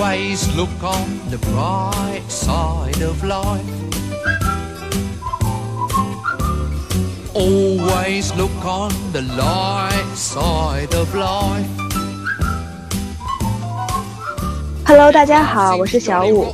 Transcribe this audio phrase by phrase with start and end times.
[0.00, 3.60] Always look on the bright side of life.
[7.34, 11.68] Always look on the light side of life.
[14.86, 16.46] Hello，大家好，我是小五。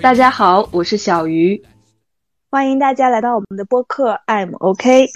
[0.00, 1.60] 大家好，我是小鱼。
[2.48, 5.08] 欢迎大家来到我们的播客 I'm OK。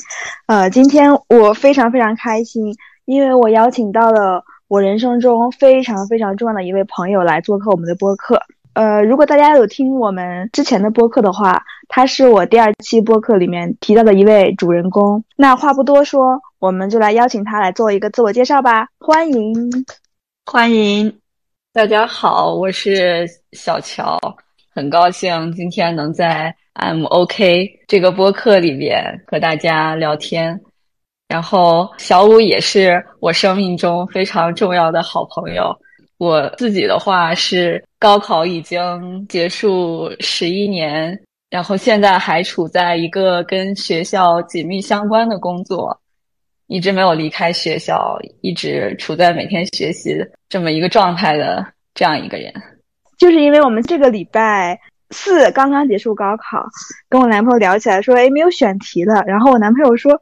[0.47, 2.75] 呃，今天我非常非常开心，
[3.05, 8.41] 因为我邀请到了我人生中非常非常重要的一位朋友来做客我们的播客。
[8.73, 15.23] 呃，如果大家有听我们之前的播客的话，他是我第二期播客里面提到的一位主人公。
[15.37, 18.89] 那话不多说，我们就来邀请他来做一个自我介绍吧。
[18.99, 19.55] 欢迎，
[20.47, 21.21] 欢迎，
[21.73, 24.19] 大家好，我是小乔，
[24.75, 30.61] 很高兴今天能在 MOK 这个播客里边和大家聊天。
[31.29, 35.77] 然后小五也是我生命中非常重要的好朋友。
[36.17, 41.19] 我自己的话是高考已经结束十一年，
[41.51, 45.99] 然后现在还处在一个跟学校紧密相关的工作，
[46.69, 50.17] 一直没有离开学校，一直处在每天学习
[50.49, 52.53] 这么一个状态的这样一个人。
[53.19, 54.79] 就是因为我们这个礼拜
[55.11, 56.65] 四刚刚结束高考，
[57.09, 59.23] 跟我男朋友聊起来说，哎，没有选题了。
[59.27, 60.21] 然后我男朋友说，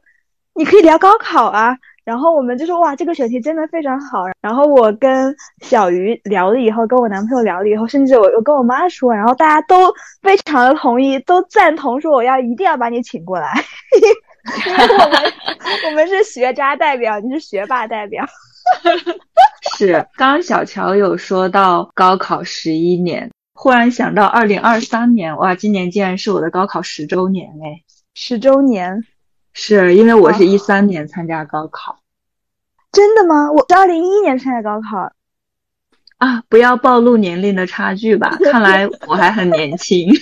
[0.55, 1.77] 你可以聊高考啊。
[2.05, 4.25] 然后我们就说哇，这个选题真的非常好。
[4.41, 9.89] 然后我跟小鱼聊了以后，跟我男朋友聊了以后，甚至我我跟我妈说，然后大家都
[10.21, 13.53] 非常的同意，都赞同说我要一定要把你请过来，
[13.95, 15.33] 因为我们
[15.87, 18.25] 我们是学渣代表，你是学霸代表。
[19.77, 27.81] 是，刚刚小乔有说到高考十一年，忽然想到二零二三年，哇，今年竟然是我的高考十周年哎，
[28.13, 29.05] 十周年。
[29.53, 31.99] 是因为我是一三年参加高考，
[32.91, 33.51] 真的吗？
[33.51, 35.11] 我是二零一一年参加高考
[36.17, 36.43] 啊！
[36.49, 40.11] 不要暴露年龄的差距吧，看来我还很年轻。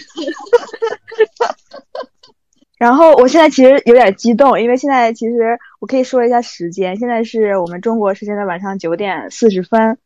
[2.78, 9.98] 然后我现在其实有点激动，因为现在其实我可以说一下时间，现在是我们中国时间的晚上九点四十分，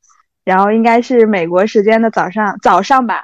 [0.43, 3.23] 然后应该是美国时间的早上早上吧？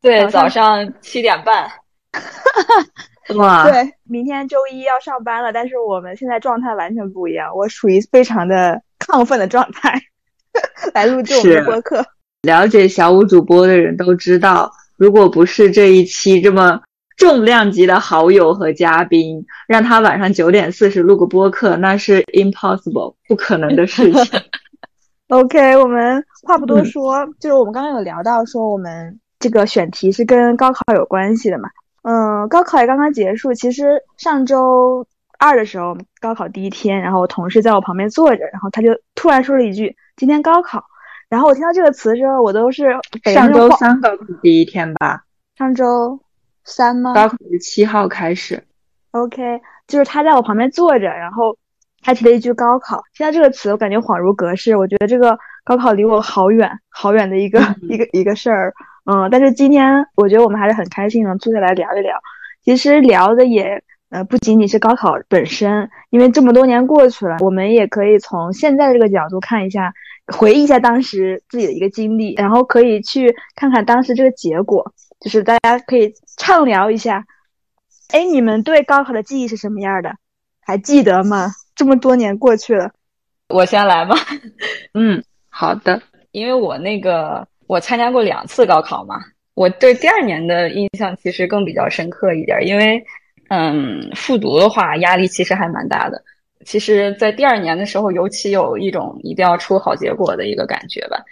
[0.00, 1.68] 对，早上七点半。
[3.34, 10.00] 哇，对，明天周一要上班了，但是我们现在状态完全不一样，我处于非常的亢奋的状态，
[10.94, 12.04] 来录制我们的播客。
[12.42, 16.80] 了解小五主播的人都知道，如果不是这一期这么
[17.16, 24.40] 重量级的好友和嘉宾，让他晚上九点四十录个播客，那是 impossible 不可能的事情。
[25.28, 31.68] OK，我们话不多说，就是我们刚刚有聊到说，我们这个选题是跟高考有关系的嘛。
[32.08, 33.52] 嗯，高考也刚刚结束。
[33.52, 35.04] 其实上周
[35.40, 40.84] 二的时候，高考第一天，然后我同事在我旁边坐着，然后他就突然说了一句：“今天高考。”
[41.28, 45.24] 然后我听到这个词之后，我都是上周三高考第一天吧？
[45.58, 46.20] 上周
[46.62, 47.12] 三吗？
[47.12, 48.62] 高考是七号开始。
[49.10, 51.58] OK，就是他在我旁边坐着，然后
[52.02, 53.02] 他提了一句“高考”。
[53.16, 54.76] 听到这个词，我感觉恍如隔世。
[54.76, 58.72] 我觉得这个高考离我好远好远的一个一个一个事儿。
[59.06, 62.18] 嗯，但是今天我觉得我们还是很开心能坐下来聊一聊。
[62.64, 63.80] 其实聊的也
[64.10, 69.94] 呃不仅仅是高考本身，因为这么多年过去了，我们也可以从现在这个角度看一下，
[70.26, 77.24] 回忆一下当时自己的一个经历，然后可以去看看当时这个结果，就是大家可以畅聊一下。
[78.10, 80.16] 哎，你们对高考的记忆是什么样的？
[80.60, 81.52] 还记得吗？
[81.76, 82.90] 这么多年过去了，
[83.50, 84.16] 我先来吧。
[84.94, 86.02] 嗯，好的，
[86.32, 87.46] 因为我那个。
[87.66, 89.16] 我参加过两次高考嘛，
[89.54, 93.02] 我对第二年的印象其实更比较深刻一点，因为，
[93.48, 96.22] 嗯，复读的话压力其实还蛮大的。
[96.64, 101.22] 其实，在第二年的时候，尤其有一种一定要出好结果的一个感觉吧。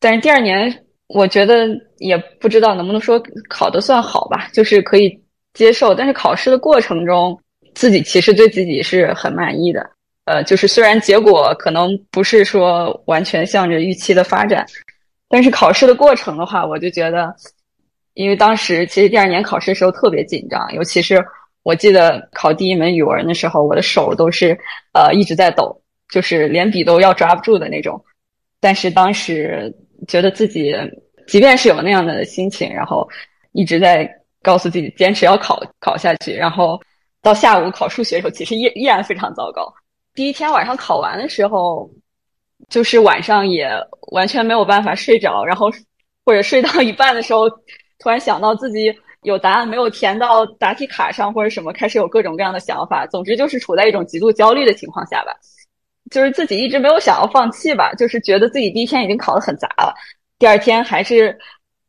[0.00, 1.68] 但是第二年，我觉得
[1.98, 5.22] 也不知道能不能说考得算好吧，就是可以
[5.52, 5.94] 接受。
[5.94, 7.38] 但是考试的过程中，
[7.74, 9.88] 自己其实对自己是很满意的。
[10.24, 14.64] 呃，就是虽然结果可能不是说完全向着预期的发展。
[15.32, 17.34] 但是考试的过程的话，我就觉得，
[18.12, 21.24] 因为当时其实第二年考试的时候特别紧张，尤其是
[21.62, 24.50] 我记得考第一门语文的时候，我的手都是
[24.92, 25.74] 呃一直在抖，
[26.10, 27.98] 就是连笔都要抓不住的那种。
[28.60, 29.74] 但是当时
[30.06, 30.74] 觉得自己
[31.26, 33.08] 即便是有那样的心情，然后
[33.52, 34.06] 一直在
[34.42, 36.34] 告诉自己坚持要考考下去。
[36.34, 36.78] 然后
[37.22, 39.72] 到下午考数学的时候，其实依依然非常糟糕。
[40.12, 41.90] 第一天晚上考完的时候。
[42.72, 43.68] 就是晚上也
[44.12, 45.70] 完全没有办法睡着，然后
[46.24, 47.46] 或者睡到一半的时候，
[47.98, 48.90] 突然想到自己
[49.24, 53.06] 有答案没有填到答题卡上，或者什么，开始有各种各样的想法。
[53.08, 55.36] 总之就是处在一种极度焦虑的情况下吧。
[56.10, 59.94] 就是自己一直没有想要放弃吧，就是觉得自己第一天已经考得很砸了，
[60.38, 61.38] 第二天还是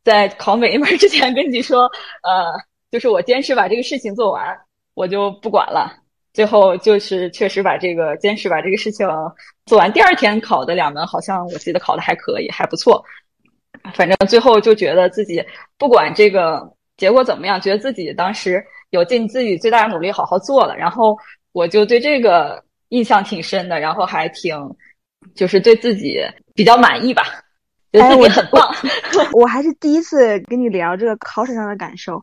[0.04, 1.84] 在考每一门之前跟你说，
[2.24, 2.60] 呃，
[2.92, 4.46] 就是我坚持把这个事情做完，
[4.96, 6.03] 我就不管了。
[6.34, 9.08] 最后就是确实把这个坚持把这个事情
[9.68, 9.94] 做完。
[9.94, 13.04] 第二天考的两门，好像我记得考的还可以，还不错。
[13.94, 15.44] 反正最后就觉得自己
[15.78, 20.76] 不管这个结果怎么样，觉得自己当时有尽自己最大的努力好好做了。
[20.76, 21.16] 然后
[21.52, 24.58] 我就对这个印象挺深的，然后还挺
[25.36, 26.20] 就是对自己
[26.56, 27.24] 比较满意吧，
[27.92, 28.74] 觉得自己很棒。
[29.34, 32.20] 我还是第一次跟你聊这个考场上的感受。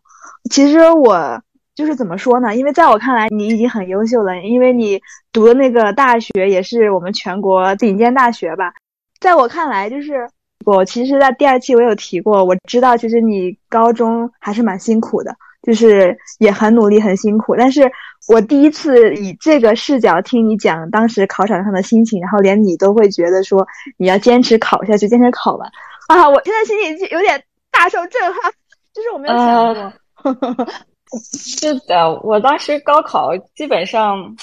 [0.51, 1.41] 其实我。
[1.81, 2.55] 就是怎么说呢？
[2.55, 5.01] 因为在我看来，你已经很优秀了，因为你
[5.33, 8.71] 读的那个大学也是我们全国顶尖大学吧。
[9.19, 10.29] 在我看来，就是
[10.67, 17.57] 我其实，在第二期我有提过，我知道其实你高中还是蛮辛苦的，就是也很努力、很辛苦。
[17.57, 17.91] 但是
[18.29, 23.67] 我第一次以这个视角听你讲当时考场上的心情，然后连你都会觉得说
[23.97, 25.67] 你要坚持考下去，坚持考完
[26.09, 26.29] 啊！
[26.29, 28.53] 我现在心里有点大受震撼，
[28.93, 30.67] 就是我没有想过。
[31.33, 34.37] 是的，我当时高考基本上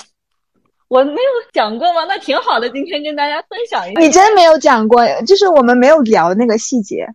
[0.90, 2.04] 我没有讲过吗？
[2.06, 4.02] 那挺好的，今天跟大家分享一下。
[4.02, 7.08] 你真没有讲过，就是我们没有聊那个细节。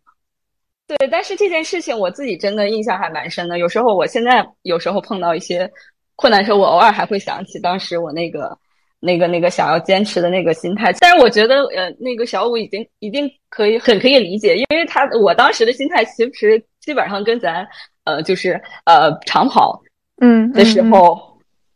[0.87, 3.59] 对，但是这件事情我自己真的印象还蛮深的。
[3.59, 5.71] 有时候我现在有时候碰到一些
[6.17, 8.57] 困难时候，我偶尔还会想起当时我那个
[9.01, 10.93] 那个那个想要坚持的那个心态。
[11.01, 17.67] 但是我觉得，呃，那个小五已经一定可以很可以理解，因为他我当时的心态其实基本上跟咱。
[18.05, 19.81] 呃，就是呃，长跑，
[20.21, 21.21] 嗯，的时候，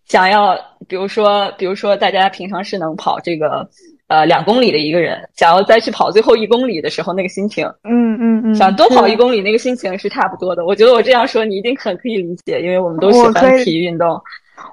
[0.06, 0.56] 想要，
[0.88, 3.68] 比如说，比如说，大家平常是能跑这个
[4.08, 10.64] 呃两公里的一个人，想要再去跑最后一公里的时候，那个心情，嗯嗯嗯，想多跑一公里，那个心情是差不多的。
[10.64, 14.20] 我觉得我这样说你一定很可以理解，因为我们都喜欢体育运动。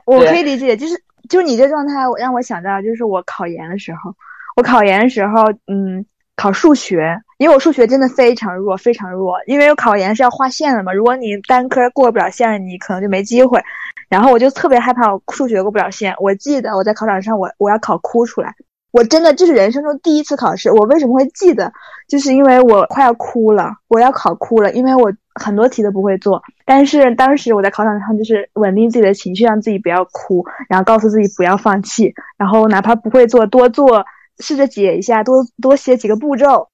[0.05, 0.95] 我可以理解，就是
[1.29, 4.13] 就是你这状态让我想到，就是我考研的时候，
[4.55, 6.05] 我考研的时候，嗯。
[6.35, 9.37] 考数学，因为我数学真的非常弱，非常弱。
[9.47, 13.61] 因为考研是要划线的嘛，如果你单科过不了线，你可能就没机会。
[14.09, 16.13] 然后我就特别害怕我数学过不了线。
[16.19, 18.53] 我记得我在考场上，我我要考哭出来。
[18.91, 20.71] 我真的这是人生中第一次考试。
[20.71, 21.73] 我为什么会记得？
[22.07, 26.43] 就是因为我快要哭了，我要考哭了，因为我很多题都不会做。
[26.65, 34.05] 但是当时我在考场上就是稳定自己的情绪，让自己不要哭，然后告诉自己不要放弃，然后哪怕不会做，多做。
[34.39, 36.67] 试着解一下，多多写几个步骤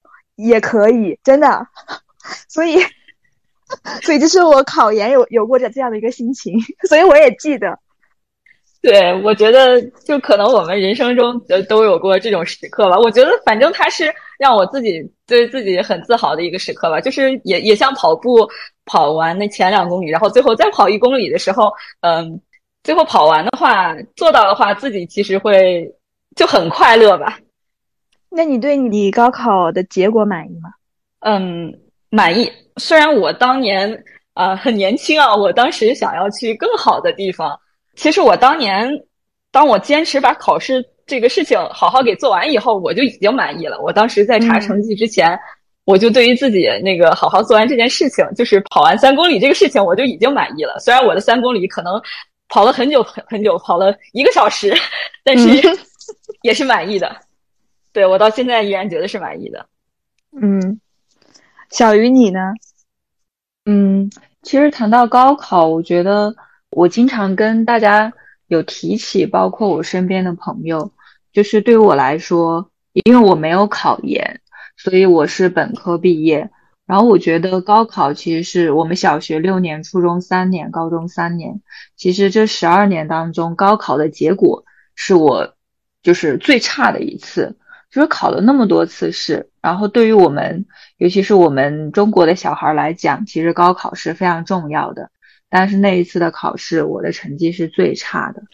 [0.46, 1.66] 也可以，真的。
[2.48, 2.78] 所以，
[4.02, 6.54] 所以就是我考研有有过这这样的一个心情，
[6.88, 7.78] 所以我也记得。
[8.82, 12.96] 对，我觉得就可能我们人生中都都有过这种时刻吧。
[12.98, 16.98] 我觉得反正它是让我自己对自己很自豪的一个时刻吧。
[16.98, 18.48] 就是也也像跑步
[18.86, 21.70] 跑完那前两公里，然后最后再跑一公里的时候，
[22.00, 22.40] 嗯，
[22.82, 25.86] 最后跑完的话做到的话，自己其实会
[26.34, 27.38] 就很快乐吧。
[28.30, 30.70] 那你对你高考的结果满意吗？
[31.20, 31.72] 嗯，
[32.08, 32.50] 满意。
[32.76, 34.02] 虽然我当年
[34.34, 37.58] 啊很年轻啊，我当时想要去更好的地方。
[37.96, 38.88] 其实我当年，
[39.50, 43.80] 当我坚持把考试这个事情好好给做完以后，我就已经满意了。
[43.80, 45.38] 我当时在查成绩之前，
[45.84, 50.78] 我就对于自己那个好好做完这件事情，就是跑完三公里这个事情，我就已经满意了。
[50.78, 52.00] 虽然我的三公里可能
[52.48, 54.72] 跑了很久很很久，跑了一个小时，
[55.24, 55.60] 但是
[56.42, 57.14] 也是满意的。
[57.92, 59.66] 对我到现在依然觉得是满意的。
[60.40, 60.80] 嗯，
[61.70, 62.52] 小鱼你呢？
[63.64, 64.10] 嗯，
[64.42, 66.34] 其实谈到高考，我觉得
[66.70, 68.12] 我经常跟大家
[68.46, 70.92] 有提起，包括我身边的朋友，
[71.32, 74.40] 就是对于我来说，因为我没有考研，
[74.76, 76.50] 所以我是本科毕业。
[76.86, 81.60] 然后我觉得高考其实是我们小学六年、初中三年、高中三年，
[81.94, 84.64] 其实这十二年当中，高考的结果
[84.96, 85.54] 是我
[86.02, 87.56] 就是最差的一次。
[87.90, 90.66] 就是考了那么多次试，然后对于我们，
[90.96, 95.10] 尤其是我们中国的小孩来讲，其实高考是非常重要的。
[95.48, 98.44] 但是那一次的考试，我的成绩是最差的。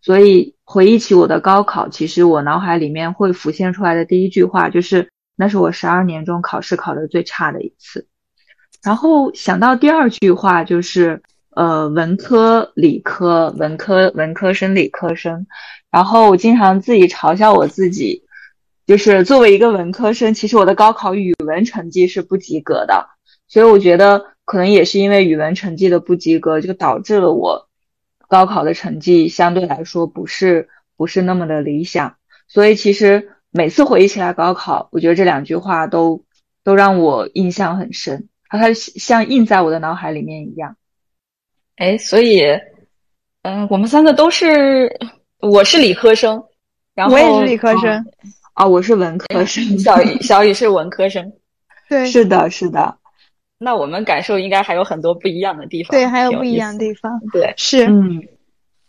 [0.00, 8.08] 所以回忆起我的高考，其实我脑海里面会浮现出来的第一句话就是，那是我十二年中考试考的最差的一次。
[8.82, 11.22] 然后想到第二句话就是，
[11.54, 15.46] 呃，文科、理科，文科文科生、理科生。
[15.90, 18.24] 然后我经常自己嘲笑我自己。
[18.90, 23.06] 就是作为一个文科生，其实我的高考语文成绩是不及格的，
[23.46, 27.68] 所以我觉得可能也是因为语文成绩的不及格，就导致了我
[28.26, 32.16] 高考的成绩相对来说不是不是那么的理想。
[32.48, 36.24] 所以其实每次回忆起来高考，我觉得这两句话都
[36.64, 40.74] 都让我印象很深，它像印在我的脑海里面一样。
[41.76, 42.42] 哎，所以，
[43.42, 44.98] 嗯，我们三个都是，
[45.38, 46.42] 我是理科生，
[46.96, 48.04] 然后我也是理科生。
[48.60, 51.32] 啊，我是文科生，小雨小雨是文科生，
[51.88, 52.94] 对，是的，是的。
[53.58, 55.92] 那我们感受应该还有很多不一样的地方。
[55.92, 57.18] 对，还有不一样的地方。
[57.32, 58.22] 对，是，嗯，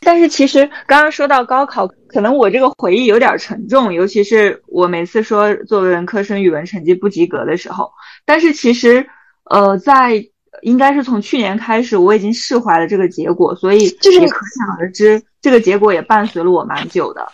[0.01, 7.89] 但是其实刚刚说到高考，可能我这个回忆有点沉重，尤其是我每次说作为文科生语文成绩不及格的时候。
[8.25, 9.07] 但是其实，
[9.45, 10.21] 呃，在
[10.63, 17.25] 应该是从去年开始，我已经释怀了这个结果，所以就是你可想而知，这个结果也伴随了我蛮久的。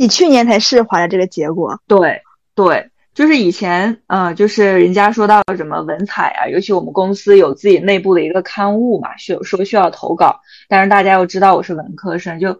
[0.00, 1.78] 你去年才释怀了这个结果。
[1.86, 2.22] 对
[2.54, 10.40] 对，就是以前，呃，就是人家说到什么文采啊，尤其我们公司有自己内部的一个刊物嘛，需有说需要投稿，
[10.70, 12.58] 但是大家又知道我是文科生，就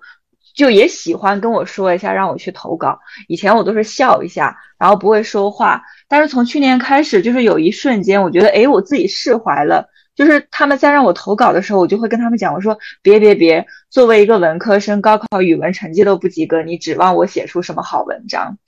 [0.54, 2.98] 就也喜欢跟我说一下，让我去投稿。
[3.26, 9.88] 以前我都是笑一下，然后不会说话，但是从去年开始，就是有一瞬间，我觉得，诶，我自己释怀了。
[10.14, 18.58] 就是他们在让我投稿的时候，我就会跟他们讲，我说别别别，作为一个文科生，高考语文成绩都不及格，你指望我写出什么好文章？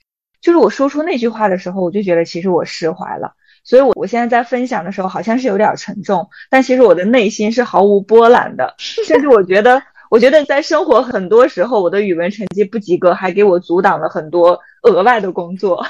[0.41, 3.33] 就是我说出那句话的时候，我就觉得其实我释怀了。
[3.65, 15.85] 所以，我我现在在分享的时候，好像是有点沉重，但其实我的内心是毫无波澜的， 甚至我觉得，我觉得在生活很多时候，我的语文成绩不及格，还给我阻挡了很多额外的工作。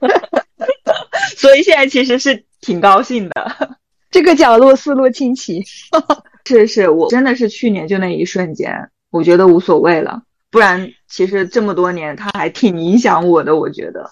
[1.36, 3.76] 所以现在其实是挺高兴的。
[4.16, 5.62] 这个角落思路清奇。
[6.46, 8.72] 是是，我真的是去年就那一瞬间，
[9.10, 10.22] 我觉得无所谓了。
[10.50, 13.56] 不然，其实这么多年，他还挺影响我的。
[13.56, 14.10] 我觉得，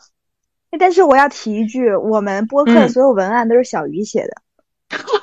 [0.79, 4.35] 但是我要提一句，我们播客所有文案都是小鱼写的。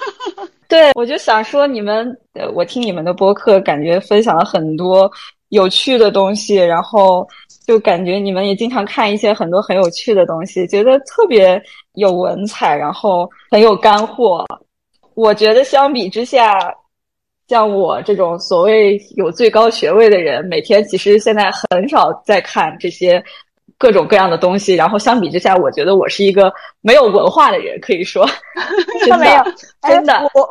[0.68, 5.12] 对，我就想说，你们，呃，我听你们的播客，感觉分享了很多
[5.50, 7.28] 有趣的东西，然后
[7.68, 11.62] 就感觉你们也经常看一些很多很有趣的东西，觉得特别
[11.94, 14.44] 有文采，然后很有干货。
[15.22, 16.58] 我觉得相比之下，
[17.48, 23.24] 像我这种所谓有最高学位的人，每天其实现在很少在看这些
[23.78, 26.52] 各种各样的东西，然后相比之下，我觉得我是一个
[26.82, 28.26] 没有文化的人，可以说，
[29.06, 29.44] 真的没有，
[29.88, 30.42] 真的哎、我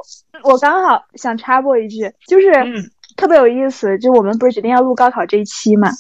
[0.45, 2.89] 我我刚好想插播一句，就是嗯。
[3.17, 5.91] 特别有意思，就我们不是决定要录高考这一期嘛，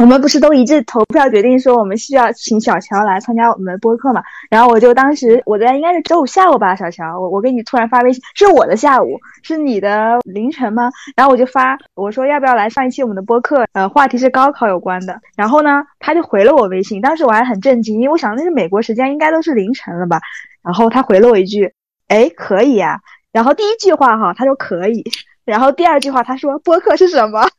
[0.00, 4.22] 我们不是都一致投票决定说我们需要请小乔来参加我们的播客嘛？
[4.48, 10.90] 然后我就当时我在应该是周五下午吧，小乔，我我给你突然发微信，是我的下午，是你的凌晨吗？
[11.14, 13.66] 然后我就发我说要不要来上一期我们的播客？
[13.74, 15.20] 呃，话题是高考有关的。
[15.36, 20.18] 然后呢，他就回了我微信，当时我还很震惊，因为我想那是美国时间，应该都是凌晨了吧？
[20.62, 21.74] 然后他回了我一句，
[22.08, 22.98] 哎，可以呀、
[23.32, 25.04] 然后第一句话哈，他说可以，
[25.44, 27.46] 然后第二句话他说播客是什么？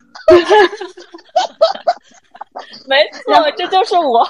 [2.88, 4.28] 没错，这就是我。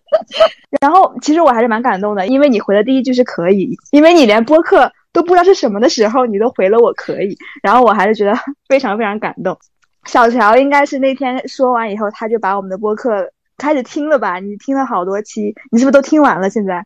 [0.80, 8.34] 然后其实我还是蛮感动的，因为你回的第一句是可以，因为你连播客都不知道是什么的时候，你都回了我可以，然后我还是觉得
[8.68, 9.58] 非常非常感动。
[10.04, 14.38] 小乔应该是那天说完以后，他就把我们的播客开始听了吧？
[14.38, 16.48] 你听了好多期，你是不是都听完了？
[16.48, 16.84] 现在？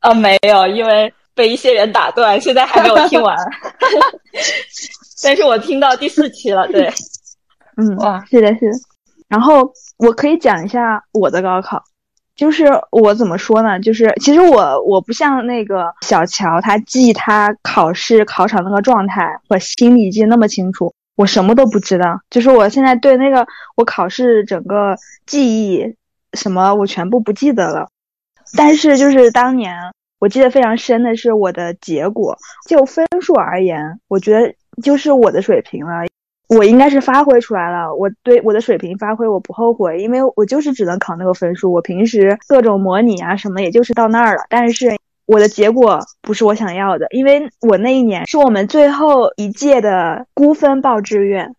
[0.00, 3.36] 啊，没有，因为被一些人打断，现在还没有听完。
[5.22, 6.92] 但是我听到第四期了，对，
[7.76, 8.78] 嗯，哇，是的，是的。
[9.28, 11.82] 然后我可以讲一下我的高考，
[12.34, 13.78] 就是我怎么说呢？
[13.78, 22.20] 就是其实我我不像那个小乔，他记他考试考场那个状态和心里记那么清楚，我什么都不知道。
[22.30, 25.94] 就是我现在对那个我考试整个记忆
[26.32, 27.88] 什么我全部不记得了，
[28.56, 29.74] 但是就是当年
[30.18, 36.06] 我记得非常深的是我的结果，就分数而言，我觉得就是我的水平了。
[36.48, 41.72] 我应该是发挥出来了，我对我的水平发挥我不后悔，因为我就是只能考那个分数。
[41.72, 44.44] 我平时各种模拟啊什么，也就是到那儿了。
[44.48, 51.54] 但是我的结果不是我想要的，因为我那一年是我们最后一届的估分报志愿，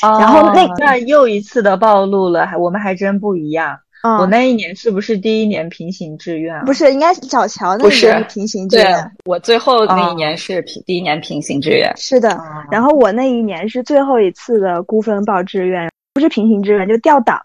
[0.00, 3.78] 然后那哦那又一次的暴露了，还我们还真不一样。
[4.02, 6.64] 嗯，我那一年是不是第一年平行志愿啊？
[6.64, 12.32] 不是应该是小乔那一年是平行志对愿，我最后那一哦年是平第一年平行志愿，是的。
[12.32, 17.40] 啊然后我那一年是最后一次的估分报志愿，不是平行志愿就调档。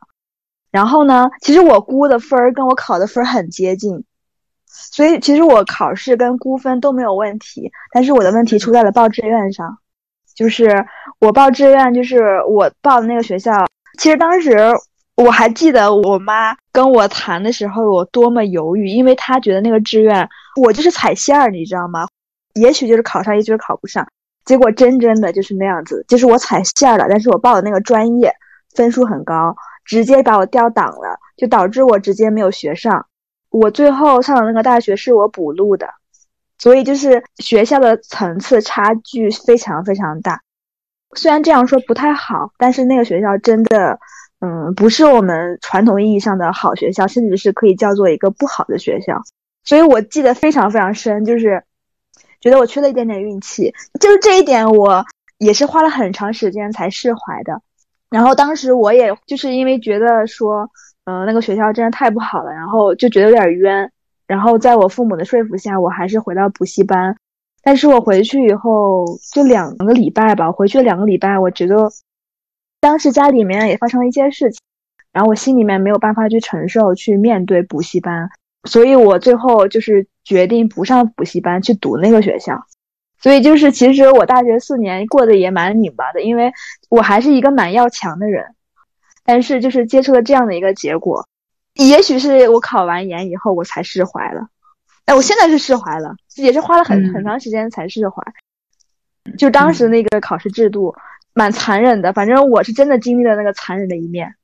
[0.72, 4.04] 然后呢，其实我估的分儿跟我考的分儿很接近，
[4.66, 9.78] 所以其实我考试跟估分都没有问题，但是我的问题出在了报志愿上，
[10.36, 10.86] 就是
[11.20, 13.66] 我报志愿，就是我报的那个学校，
[13.98, 14.58] 其实当时
[15.18, 20.30] 我还记得我妈跟我谈的时候有多么犹豫，因为她觉得那个志愿
[20.62, 22.08] 我就是踩线儿，你知道吗？
[22.54, 24.08] 也许就是考上，也许是考不上。
[24.46, 28.32] 结果真真的就是那样子，就是我踩线儿了，但是我报的那个专业
[28.76, 33.08] 分数很高，直接把我调档了，就导致我直接没有学上。
[33.50, 35.90] 我最后上的那个大学是我补录的，
[36.60, 40.42] 所以就是学校的层次差距非常非常大。
[41.16, 44.00] 虽然这样说不太好，但是那个学校真的，
[44.40, 49.22] 嗯，不是我们传统意义上的好学校，甚至是可以叫做一个不好的学校。
[49.64, 51.64] 所以我记得非常非常深，就是
[52.40, 55.04] 觉得我缺了一点点运气，就是这一点我
[55.40, 57.62] 也是花了很长时间才释怀的。
[58.10, 60.70] 然后当时我也就是因为觉得说，
[61.06, 63.92] 嗯，那个学校真的太不好了，然后就觉得有点冤。
[64.28, 67.18] 然后在我父母的说服下，我还是回到补习班。
[67.64, 71.76] 但是我回去以后就两个礼拜吧，回去两个礼拜，我觉得
[72.80, 74.62] 当时家里面也发生了一些事情，
[75.12, 78.30] 然后我心里面没有办法去承受，去面对补习班，
[78.66, 82.66] 所以我最后就是决定不上补习班，去读那个学校。
[83.20, 86.54] 所以就是其实我大学四年过得也蛮拧巴的，因为
[86.88, 88.54] 我还是一个蛮要强的人，
[89.26, 91.28] 但是就是接触了这样的一个结果，
[91.74, 94.50] 也许是我考完研以后我才释怀了。
[95.06, 98.22] 哎，我现在是释怀了，也是花了很很长时间才释怀。
[99.36, 100.96] 就当时那个考试制度
[101.38, 104.36] 蛮残忍的，反正我是真的经历了那个残忍的一面。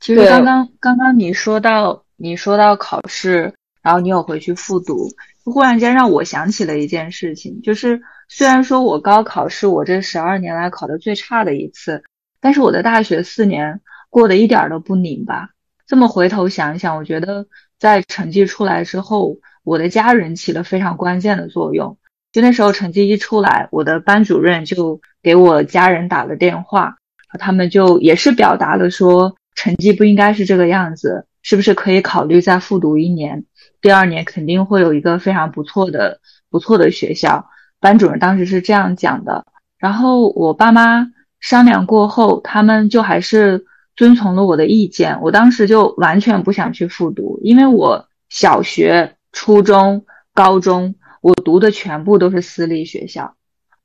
[0.00, 5.08] 其实刚刚刚刚你说到你说到考试，然后你有回去复读，
[5.44, 12.02] 忽然间让我想起了一件事情，就是虽然说我高考是我这十二年来考的最差的一次，
[12.40, 13.80] 但是我的大学四年
[14.10, 15.50] 过得一点都不拧巴。
[15.86, 17.46] 这么回头想一想，我觉得
[17.78, 19.38] 在成绩出来之后。
[19.66, 21.98] 我的家人起了非常关键的作用。
[22.36, 26.98] 就那时候成绩一出来，我的班主任就给我家人打了电话，
[27.38, 33.46] 他们就也是表达了说成绩不应该是这个样子，是不是可以考虑再复读一年？
[33.80, 37.46] 第二年肯定会有一个非常不错的不错的学校。
[37.80, 39.46] 班主任当时是这样讲的。
[39.78, 41.06] 然后我爸妈
[41.40, 43.64] 商量过后，他们就还是
[43.96, 45.22] 遵从了我的意见。
[45.22, 49.14] 我当时就完全不想去复读，因为我小学。
[49.32, 50.94] 初中、高中，
[51.26, 53.34] 我读的全部都是私立学校，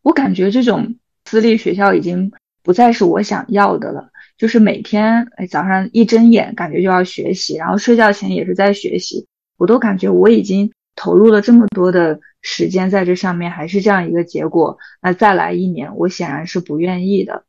[0.04, 2.32] 我感觉这种私立学校已经
[2.62, 4.12] 不再是我想要的了。
[4.38, 9.26] 就是每天，早上一睁眼，感觉就要学习，然后睡觉前也是在学习，
[9.58, 14.78] 我都感觉我已经投入了这么多的时间在这上面，还是这样一个结果。
[15.02, 17.46] 那再来一年，我显然是不愿意的。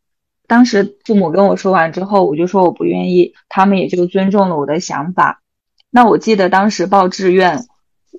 [0.46, 5.42] 当时父母跟我说完之后，我就说我不愿意，他们也就尊重了我的想法。
[5.90, 7.66] 那我记得当时报志愿。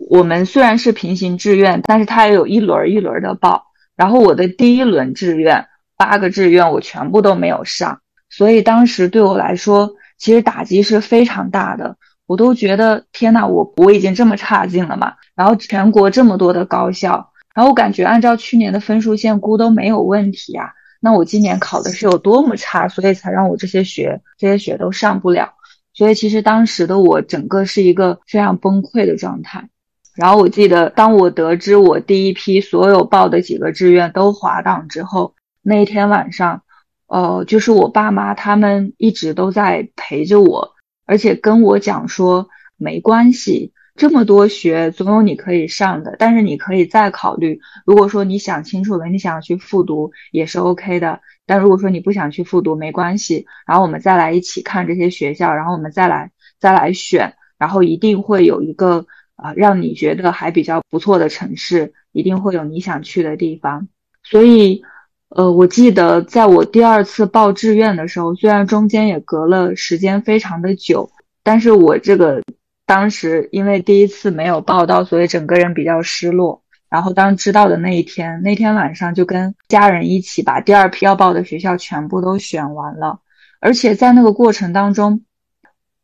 [0.09, 3.65] 我们虽然是平行志愿，但是它也有一轮一轮的报。
[3.95, 11.95] 然后我的第一轮志愿八个志愿我全部都没有上，所以当时对我来说其实打击是非常大的。
[12.25, 15.13] 我都觉得天呐，我我已经这么差劲了嘛。
[15.35, 20.71] 然后全国这么多的高校，然后我感觉按照去年的分数线估都没有问题啊。
[20.99, 25.53] 那我今年考的是有多么差，所以才让我这些学这些学都上不了。
[25.93, 29.69] 所以其实当时的我整个是一个非常崩溃的状态。
[30.15, 36.61] 然后我记得，当我得知我第一批所有报的几个志愿都滑档之后，那一天晚上，
[37.07, 40.73] 呃，就是我爸妈他们一直都在陪着我，
[41.07, 42.47] 而且跟我讲说，
[42.77, 47.59] 没关系，这么多学总有你可以上的，但是你可以再考虑。
[47.83, 51.21] 如果说你想清楚了，你想要去复读也是 OK 的。
[51.47, 59.07] 但如果说你不想去复读，没关系，然后我们再来一起看这些学校，然后我们再来再来选，然后一定会有一个。
[59.35, 63.87] 啊，让你觉得还比较不错的城市，一定会有你想去的地方。
[64.23, 64.83] 所以，
[65.29, 71.11] 呃，我记得在我第二次报志愿的时候，虽然中间也隔了时间非常的久，
[71.43, 72.41] 但是我这个
[72.85, 76.61] 当时因为第一次没有报到，所以整个人比较失落。
[76.89, 83.19] 然后当知道的那一天，那天晚上就跟家人一起把第二批要报的学校全部都选完了，
[83.59, 85.23] 而且在那个过程当中。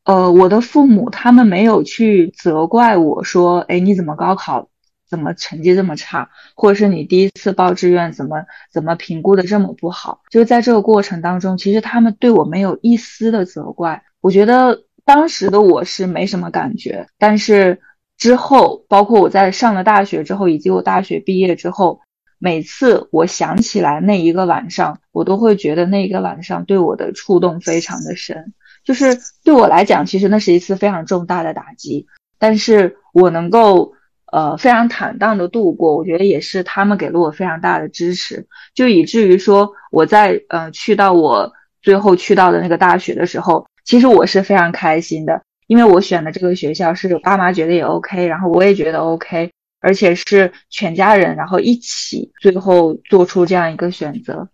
[0.09, 4.67] 呃，我的父母他们没有去责怪我说，哎，你怎么高考
[5.07, 10.21] 怎么成绩这么差，或者是你第一次报志愿怎么怎么评估的这么不好？
[10.31, 14.01] 就是在这个过程当中，其实他们对我没有一丝的责怪。
[14.19, 17.79] 我觉得当时的我是没什么感觉，但是
[18.17, 22.01] 之后，包括我在上了大学之后，以及我大学毕业之后，
[22.39, 28.55] 每次我想起来那一个晚上，我都会觉得那一个晚上对我的触动非常的深。
[28.89, 32.07] 就是对我来讲，其实那是一次非常重大的打击，
[32.39, 33.93] 但是我能够
[34.31, 54.49] 呃非常坦荡的度过，我觉得也是他们给了我非常大的支持，就以至于说我在呃去到我最后去到的那个大学的时候，其实我是非常开心的，因为我选的这个学校是爸妈觉得也 OK，然后我也觉得 OK，而且是全家人然后一起最后做出这样一个选择，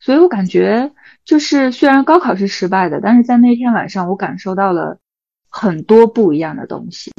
[0.00, 0.90] 所以我感觉。
[1.28, 4.98] 就是虽然高考是失败的，但是在那天晚上我感受到了
[5.50, 7.12] 很多不一样的东西，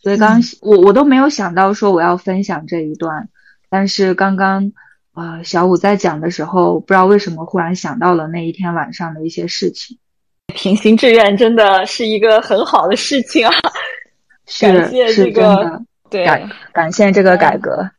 [0.00, 3.28] 所以刚我我都没有想到说我要分享这一段，
[3.68, 4.72] 但是刚刚
[5.14, 9.98] 啊小五在讲的时候，不知道为什么忽然想到了那一天晚上的一些事情。
[10.54, 13.52] 平行志愿真的是一个很好的事情啊。
[14.60, 17.90] 感谢这个对感感谢这个改革。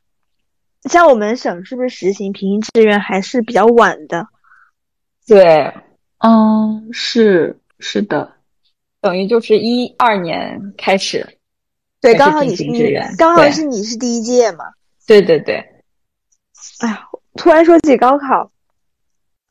[0.90, 4.26] 像我们省是不是实行平行志愿还是比较晚的？
[5.30, 5.74] 对，
[6.18, 8.34] 嗯，是是的，
[9.00, 11.38] 等于就是一二年开始。
[12.02, 14.66] 对，刚好你是你刚好是你是第一届嘛？
[15.06, 15.56] 对对对。
[16.80, 18.52] 哎呀，突然说起高考，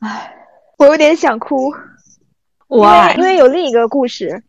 [0.01, 0.35] 哎，
[0.79, 1.73] 我有点想哭。
[2.69, 4.43] 哇，因为有另一个故事，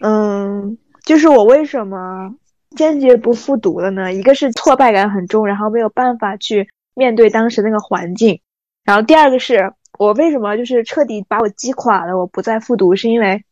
[0.00, 2.34] 嗯，就是我为什么
[2.76, 4.12] 坚决不复读了呢？
[4.12, 8.40] 一个是挫败感很重，然后没有办法去面对当时那个环境，
[8.84, 13.44] 然后第二个是我为什么就是彻底把我击垮了，我不再复读，是因为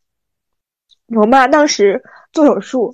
[1.07, 2.93] 我妈当时做手术，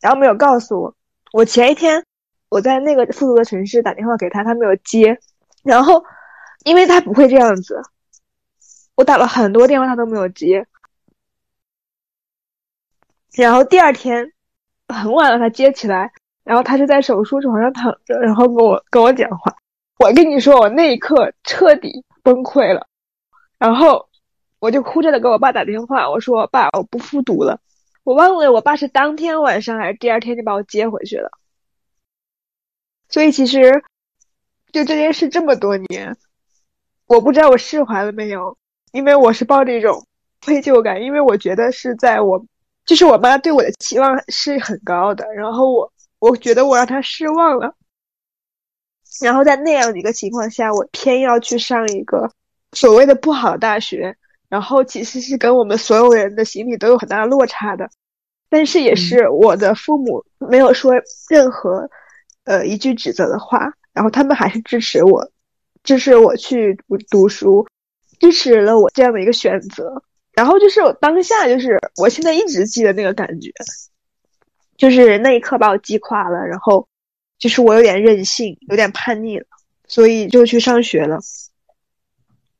[0.00, 0.94] 然后没有告诉我，
[1.32, 2.04] 我前一天
[2.48, 5.18] 我在那个复读的城市打电话给他，他没有接，
[5.62, 6.04] 然后
[6.64, 7.80] 因为他不会这样子。
[8.96, 10.66] 我打了很多电话，他都没有接。
[13.32, 14.32] 然后第二天
[14.88, 16.12] 很晚了，他接起来，
[16.44, 19.56] 然后他就在手术床上躺着，然后跟我跟我讲话。
[20.02, 22.86] 我跟你说，我那一刻彻底崩溃了。
[23.58, 24.08] 然后
[24.58, 27.60] 我就哭着的给我爸打电话，我说：“爸，我不复读了。”
[28.02, 31.30] 我忘了，我爸是当天晚上还是第二天就把我接回去了。
[33.10, 33.82] 所以其实
[34.72, 36.16] 就这件事这么多年，
[37.06, 38.56] 我不知道我释怀了没有。
[38.92, 40.06] 因为我是抱着一种
[40.42, 42.42] 愧疚感，因为我觉得是在我，
[42.86, 47.74] 就是我妈对我的期望是很高的，然后我我觉得我让她失望了，
[49.20, 52.30] 然后在那样的一个情况下，我偏要去上一个
[52.72, 54.16] 所谓的不好的大学，
[54.48, 57.90] 然后其实是跟我们所有人的心理都有很大的落差的，
[58.48, 60.92] 但是也是我的父母没有说
[61.28, 61.90] 任何
[62.44, 65.30] 呃一句指责的话，然后他们还是支持我，
[65.82, 67.66] 支持我去读读书。
[68.18, 70.02] 支持了我这样的一个选择，
[70.34, 73.50] 然后就是我当下就是我现在一直记得那个感觉，
[74.76, 76.86] 就是那一刻把我击垮了，然后
[77.40, 79.46] 就是我有点任性，有点叛逆了，
[79.88, 81.18] 所以就去上学了。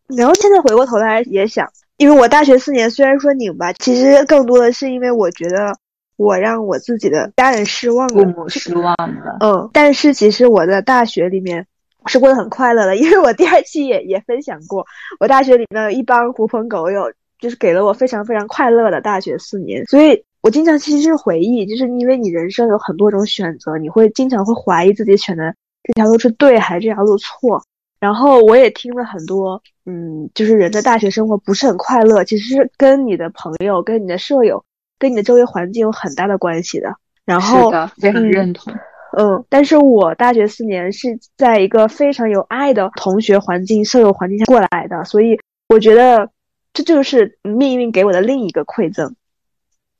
[0.08, 5.78] 然后现在回过头来也想，因为我大学四年虽然说拧巴，其实更多的是因为我觉得
[6.16, 9.36] 我让我自己的家人失望了，父母失望了。
[9.38, 11.68] 嗯，但是其实我在大学里面。
[12.06, 14.86] 是过得很快乐的，因为我第二期也也分享过，
[15.20, 19.84] 我大学里面有一帮狐朋狗友，就是给了我非常非常快乐的大学四年。
[19.84, 27.62] 所以我经常其实是回忆，就是因为你人生有很多种选择，你会经常会怀疑自己选的这条路是对还是这条路错。
[27.98, 34.64] 然后我也听了很多，嗯，就是人的大学生活不是很快乐，其实是跟你的朋友、跟你的舍友、
[34.98, 36.94] 跟你的周围环境有很大的关系的。
[37.26, 38.72] 然后，非常认同。
[39.18, 46.30] 嗯，但是我大学四年是在一个非常有爱的同学环境、舍友环境下过来的，所以我觉得
[46.72, 49.14] 这就是命运给我的另一个馈赠。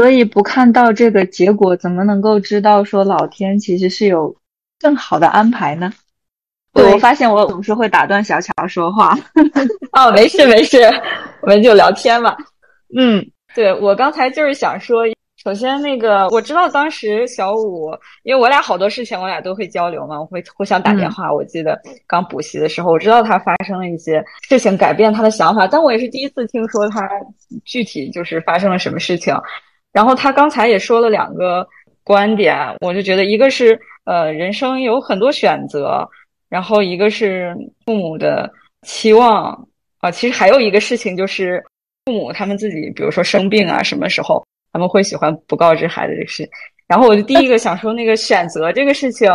[0.00, 4.34] 所以不看到这个结果，怎么能够知道说老天其实是有
[4.80, 5.92] 更好的安排呢？
[6.72, 9.14] 对我发现我总是会打断小乔说话。
[9.92, 10.78] 哦，没事没事，
[11.42, 12.34] 我们就聊天嘛。
[12.96, 13.22] 嗯，
[13.54, 15.02] 对我刚才就是想说。
[15.44, 17.90] 首先，那个我知道当时小五，
[18.24, 21.30] 因为我俩好多事情我俩都会交流嘛，我会互相打电话。
[21.32, 27.06] 我记得刚补习的时候，我知道他发生了一些事情，改变他的想法，但我也是第一次听说他
[27.66, 29.34] 具体就是发生了什么事情。
[29.92, 31.66] 然后他刚才也说了两个
[32.04, 36.08] 观点，我就觉得一个是呃人生有很多选择，
[36.48, 38.50] 然后一个是父母的
[38.82, 39.66] 期望
[39.98, 41.64] 啊，其实还有一个事情就是
[42.06, 44.44] 父母他们自己，比如说生病啊，什么时候。
[44.72, 46.48] 他们会喜欢不告知孩子这个事，
[46.86, 49.28] 然后我就第一个想说那个选择这个事情，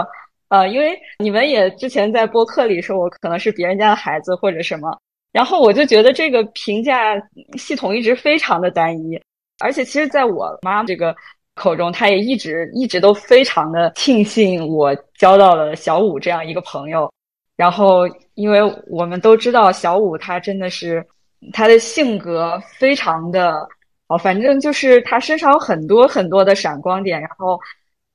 [0.47, 4.97] 呃，因为你们也之前在播客里说我可能是别人家的孩子或者什么，
[5.33, 7.21] 然后我就觉得这个评价
[7.57, 9.21] 系统一直非常的单一，
[9.59, 11.15] 而且其实在我妈这个
[11.55, 17.11] 口中，她也一直一直都非常的庆幸我交到了小五这样一个朋友，
[17.55, 21.05] 然后因为我们都知道小五他真的是
[21.53, 23.67] 他的性格非常的。
[24.07, 27.59] 哦，反正就是他身上有很多很多的闪光点，然后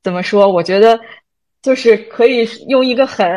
[0.05, 0.48] 怎么说？
[0.48, 0.96] 我觉得
[1.62, 3.37] 就是可以用一个很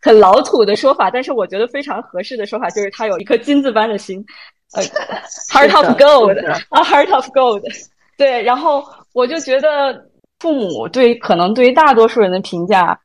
[0.00, 4.24] 很老土的说法，但是我觉得非常合适的说法，就是他有一颗金子般的心，
[4.74, 4.82] 呃，
[5.52, 6.38] heart of gold，
[6.70, 7.62] 啊，heart of gold。
[8.16, 10.04] 对，然后我就觉得
[10.40, 12.98] 父母对可能对于大多数人的评价，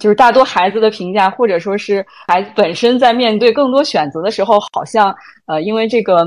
[0.00, 5.14] 就是大多孩子的评价，或者说是孩子本身在面对更多选择的时候，好像
[5.46, 6.24] 呃，因为这个。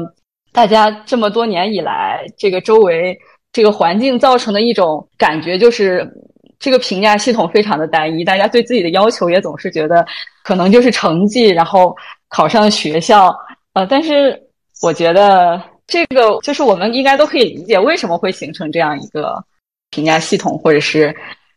[0.54, 3.16] 大家这么多年以来，这个周围
[3.52, 6.10] 这个环境造成的一种感觉，就是
[6.58, 8.24] 这个评价系统非常的单一。
[8.24, 10.04] 大家对自己的要求也总是觉得，
[10.44, 11.96] 可能就是成绩，然后
[12.30, 13.32] 考上学校。
[13.74, 14.42] 呃，但是
[14.82, 19.44] 我觉得这个就是我们应该都可以理解，为什么会形成这样一个
[19.90, 21.16] 评价系统，或者是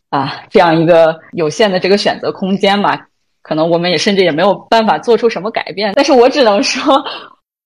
[0.09, 2.99] 啊这样一个有限的这个选择空间嘛。
[3.43, 5.95] 可能我们也甚至也没有办法做出什么改变。
[5.97, 7.03] 但是我只能说，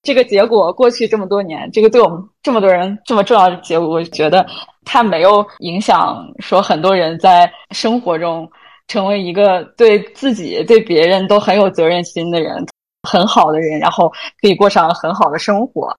[0.02, 4.46] 这个结果过去这么多年，这个对我们这么多人这么重要的结果，我觉得
[4.84, 8.48] 它没有影响说很多人在生活中
[8.86, 12.64] 成为一个对自己、对别人都很有责任心的人，
[13.04, 14.08] 很好的人，然后
[14.40, 15.96] 可以过上很好的生活。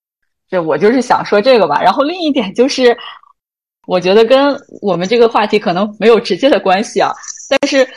[0.49, 1.81] 这我就是想说这个吧。
[1.81, 2.97] 然后另一点就是，
[3.87, 7.13] 我觉得跟我们这个话题可能没有直接的关系啊，
[7.49, 7.87] 但是。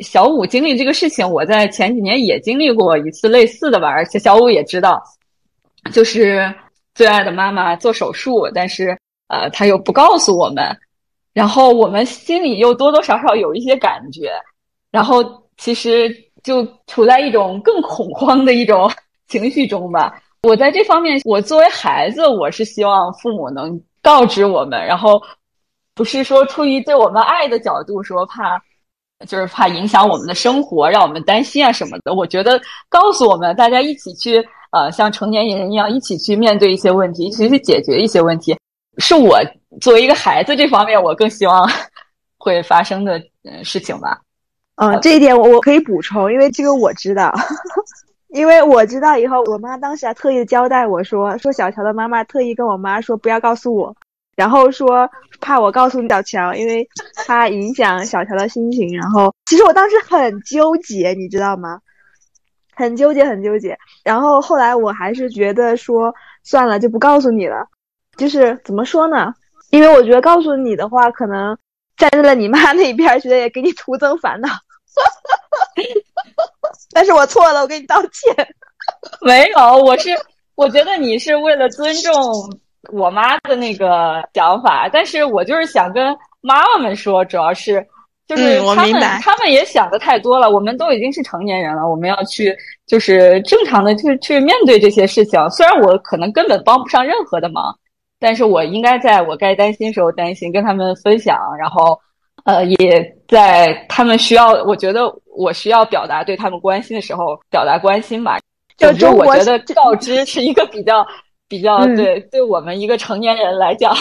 [0.00, 5.02] 小五经历这个事情，我在前几年也经历过一次类似的吧，而且小五也知道，
[5.90, 6.54] 就是
[6.94, 8.94] 最爱的妈妈做手术，但是
[9.28, 10.64] 呃，他又不告诉我们，
[11.32, 14.30] 然后我们心里又多多少少有一些感觉，
[14.90, 15.24] 然后
[15.56, 16.14] 其实
[16.46, 18.90] 就处在一种更恐慌的一种
[19.26, 20.22] 情绪中吧。
[20.44, 25.20] 我在这方面，我作为孩子，我是希望父母能告知我们，然后
[25.94, 28.62] 不是说出于对我们爱的角度说怕。
[29.26, 32.12] 就是怕影响我们的生活，让我们担心啊什么的。
[32.12, 38.54] 我觉得告诉我们，大家一起去，呃，像成年人一样，一起去面对一些问题，一起去解决一些问题，
[38.98, 39.38] 是我
[39.80, 41.66] 作为一个孩子这方面，我更希望
[42.36, 43.18] 会发生的
[43.64, 44.20] 事情吧。
[44.76, 47.32] 嗯，这一点我我可以补充，因为这个我知道，
[48.28, 53.96] 因为我知道以后，我妈当时还特意交代我说，说小乔的妈妈特意跟我妈说，不要告诉我。
[54.36, 55.08] 然后说
[55.40, 56.86] 怕我告诉小乔，因为
[57.26, 58.94] 怕影响小乔的心情。
[58.94, 61.80] 然后其实我当时很纠结，你知道吗？
[62.74, 63.78] 很纠结，很纠结。
[64.04, 67.66] 然后后来我还是觉得说算了，就不告诉你了。
[68.18, 69.32] 就是怎么说呢？
[69.70, 71.56] 因为我觉得告诉你的话，可能
[71.96, 74.48] 站在了你妈那边，觉得也给你徒增烦恼。
[76.94, 78.48] 但是我错了，我给你道歉。
[79.20, 80.10] 没有，我是
[80.54, 82.12] 我觉得你是为了尊重。
[82.92, 87.84] 我妈的那个想法，但是我就是想跟妈妈们说，主要是
[88.28, 90.48] 就是他们他们也想的太多了。
[90.48, 95.50] 我们都已经是成年人了，我们要去就是正常的去去面对这些事情。
[95.50, 97.76] 虽然我可能根本帮不上任何的忙，
[98.20, 101.98] 但是我应该在我该担心时候担心，跟他们分享，然后
[102.46, 105.02] 呃也在他们需要，我觉得
[105.36, 108.38] 我需要表达对他们关心的时候表达关心吧。
[108.78, 111.06] 就我觉得告知是一个比较。
[111.48, 113.94] 比较对，对我们一个成年人来讲，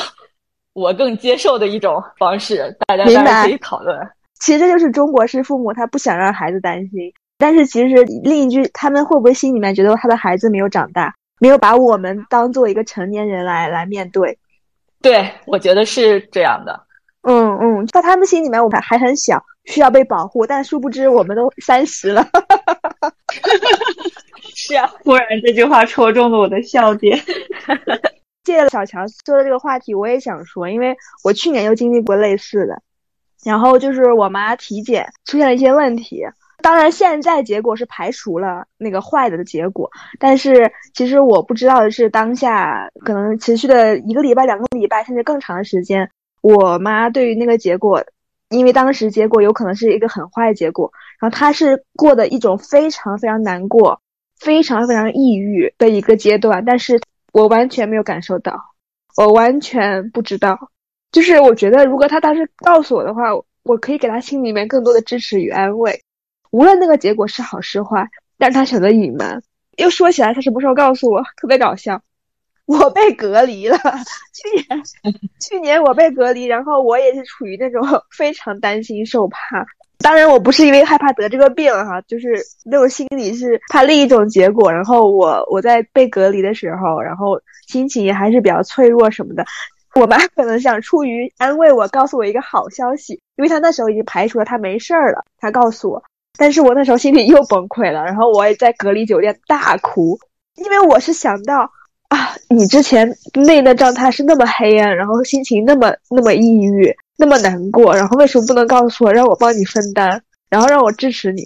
[0.74, 3.96] 我更接受的一种方式，大家当然可以讨论。
[4.40, 7.14] 其实这就是中国式父母，他不想让孩子担心。
[7.38, 14.36] 但是其实另一句，他们会不会心里面觉得他的孩子没有长大，没有把我们当做一个成年人来来面对？
[15.04, 16.85] 对，我觉得是这样的。
[17.26, 22.26] 嗯嗯，在他们心里面，我们还很小，需要被保护，但殊不知我们都三十了。
[24.56, 27.20] 是啊，忽然这句话戳中了我的笑点。
[28.46, 32.80] 借着小乔说的这个话题，我也想说，因为我去年又经历过类似的，
[33.44, 36.24] 然后就是我妈体检出现了一些问题。
[36.62, 46.10] 当然，现在结果是排除了那个坏的的结果，但是其实我不知道的是，当下可能持续的一个礼拜、两个礼拜，甚至更长的时间，
[46.54, 48.04] 我妈对于那个结果，
[48.50, 54.02] 因为当时结果有可能是一个很坏的结果，然后她是过的一种非常非常难过。
[54.38, 57.00] 非常非常抑郁的一个阶段，但是
[57.32, 58.60] 我完全没有感受到，
[59.16, 60.72] 我完全不知道。
[61.14, 66.02] 就是我觉得，如果他当时告诉我的话，我可以给他心里面更多的支持与安慰。
[66.52, 69.42] 无论那个结果是好是坏，但是他选择隐瞒。
[69.78, 71.24] 又说起来，他什么时候告诉我？
[71.38, 72.02] 特别搞笑，
[72.66, 73.78] 我被隔离了。
[74.34, 74.84] 去年，
[75.40, 77.82] 去年我被隔离，然后我也是处于那种
[78.16, 79.66] 非常担心受怕。
[80.00, 84.72] 当然，我不是因为害怕得这个病哈，就是那种心理是怕另一种结果。
[84.72, 89.46] 然后我我在被隔离的时候，然后心情也还是比较脆弱什么的。
[89.96, 96.04] 我妈可能想出于安慰我，告诉我一个好消息，因为她那时候已经排除了她没事儿了，她告诉我。
[96.38, 100.20] 但是我那时候心里又崩溃了，然后我也在隔离酒店大哭，
[100.56, 101.72] 因为我是想到
[102.10, 106.96] 啊，你之前内的状态是那么黑暗，然后心情那么那么抑郁。
[107.18, 111.44] 那么难过，然后为什么不能告诉我，让我帮你分担，然后让我支持你？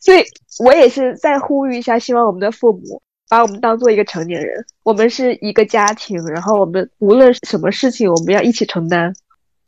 [0.00, 0.24] 所以，
[0.64, 9.12] 我也是再呼吁一下，希望我们的父母把我们当做一个成年人，我们是一个家庭，然后我们无论什么事情，我们要一起承担。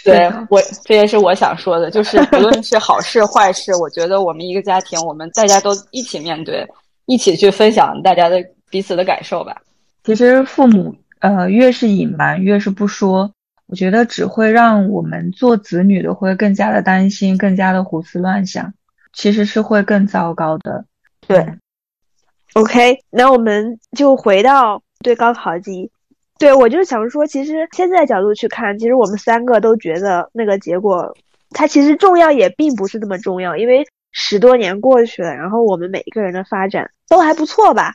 [0.03, 6.67] 对我，这也是我想说的，就是不论是好事坏事，我觉得我们一个家庭，我们大家都一起面对，
[7.05, 9.61] 一起去分享大家的彼此的感受吧。
[10.07, 13.33] 其实，父母呃，越是隐瞒，越是不说。
[13.66, 18.73] 我觉得只会让我们做子女的会更加的担心，更加的胡思乱想，
[19.12, 20.85] 其实是会更糟糕的。
[21.27, 21.45] 对
[22.55, 25.90] ，OK，那我们就回到对高考记忆。
[26.38, 31.16] 对我就是想说，其实现在角度去看，其实我们三个都觉得那个结果，
[31.51, 37.95] 它其实重要也并不是那么重要，因为十多年过去了，然后我们每一个人的发展都还不错吧。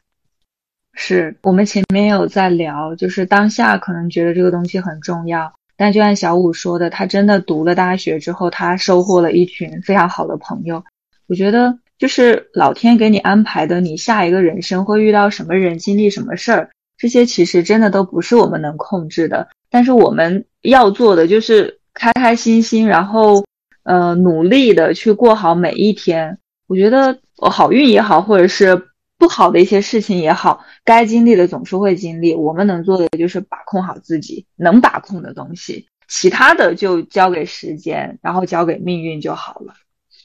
[0.93, 10.84] 是我们前面有在聊，就是当下可能觉得这个东西很重要，但就按小五说的，他真的读了大学之后，他收获了一群非常好的朋友。
[11.27, 19.47] 我觉得就是老天给你安排的，你下一个人生会遇到什么人，经历什么事儿，这些其实真的都不是我们能控制的。
[19.69, 23.45] 但是我们要做的就是开开心心，然后
[23.84, 26.38] 呃努力的去过好每一天。
[26.67, 28.88] 我觉得好运也好，或者是。
[29.21, 32.34] 不好的一些事情也好，该经历的总是会经历。
[32.34, 39.75] 我们能做的就是把控好自己能把控的东西，其他的就交给时间，然后交给命运就好了。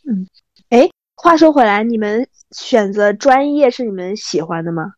[0.08, 0.26] 嗯，
[0.70, 4.94] 哎，话说回来，你们选择专业是你们喜欢的吗？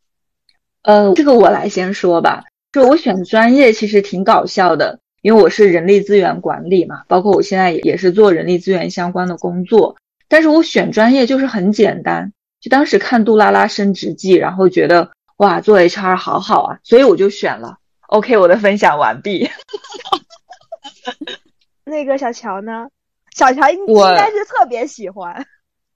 [0.82, 2.44] 呃，这个我来先说吧。
[2.70, 9.96] 就我选专业其实挺搞笑的，因为我是人力资源管理嘛，包括我现在也是做人力资源相关的工作。
[10.28, 12.32] 但是我选专业就是很简单。
[12.60, 17.76] 就当时看《杜拉拉升职记》，然后觉得哇，做 HR 好好啊，所以我就选了。
[18.08, 19.48] OK，我的分享完毕。
[21.84, 22.88] 那个小乔呢？
[23.34, 25.46] 小乔应该是特别喜欢。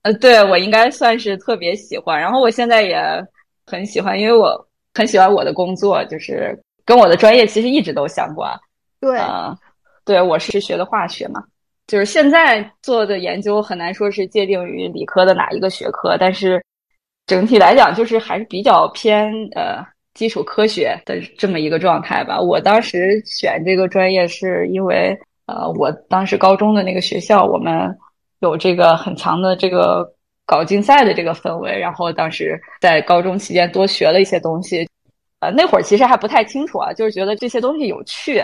[0.03, 2.21] 呃，对我应该算是特别喜欢。
[2.21, 2.99] 然后我现在也
[3.67, 8.53] 很喜欢，因为我很喜欢我的工作，就是跟我的专业其实一直都相关。
[9.01, 9.57] 对啊，
[10.05, 11.43] 对我是学的化学嘛。
[11.87, 16.63] 就是现在做的研究很难说是界定于理科的哪一个学科，但是
[17.27, 22.41] 整体来讲就是还是比较偏呃基础科学的这么一个状态吧。
[22.41, 27.95] 我当时选这个专业是因为呃我当时高中的那个学校我们
[28.41, 30.09] 有这个很强的这个
[30.47, 34.89] 搞竞赛的这个氛围，然后当时在高中期间多学了一些东西，
[35.41, 38.43] 呃那会儿其实还不太清楚啊，就是觉得这些东西有趣，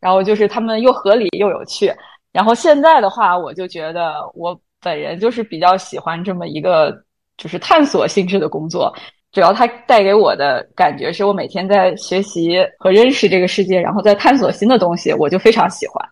[0.00, 1.92] 然后就是他们又合理又有趣。
[2.34, 6.92] 然后现在的话，我就觉得我本人就是比较喜欢这么一个
[7.36, 8.92] 就是探索性质的工作，
[9.30, 16.04] 主要它带给我的感觉是我每天在学习和认识这个世界，然后在探索新的东西，我就非常喜欢。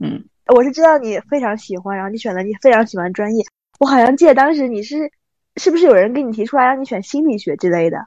[0.00, 3.44] 嗯，我是知道你非常喜欢，然后你选了你非常喜欢专业。
[3.78, 5.12] 我好像记得当时你是
[5.56, 7.98] 是不是有人给你提出来让你选心理学之类的，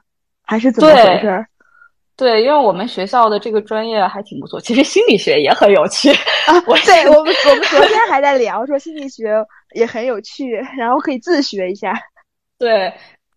[0.44, 1.46] 还是怎么回事儿？
[2.22, 6.08] 对，因为我们学校的这个专业还挺不错，其实心理学也很有趣
[6.46, 6.54] 啊。
[6.68, 11.92] 我对我们我们昨天还在聊，说心理学也很有趣，然后可以自学一下。
[12.60, 12.92] 对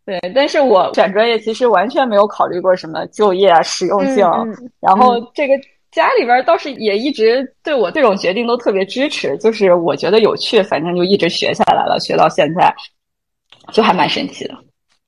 [0.05, 4.23] 对，但是我选专业其实完全没有考虑过什么就业啊、实用性。
[4.79, 5.55] 然后这个
[5.91, 12.71] 家里边倒是也一直对我这种决定都特别支持，就是我觉得有趣，反正就一直学下来了，学到现在，
[13.73, 14.55] 就还蛮神奇的。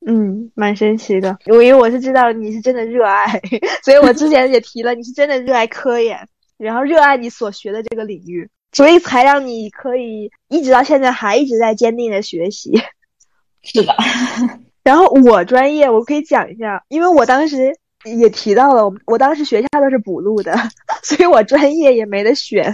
[0.09, 1.37] 嗯，蛮神奇的。
[1.47, 3.25] 我因为我是知道你是真的热爱，
[3.83, 6.17] 所以我之前也提了，你是真的热爱科研，
[6.57, 12.71] 然后热爱你所学的这个领域，所以才让你可以一直到现在还一直在坚定的学习。
[13.63, 13.93] 是的。
[14.81, 20.57] 然后我专业我可以讲一下，因为我当时也提到了，我当时学校都是补录的，
[21.03, 22.73] 所以我专业也没得选，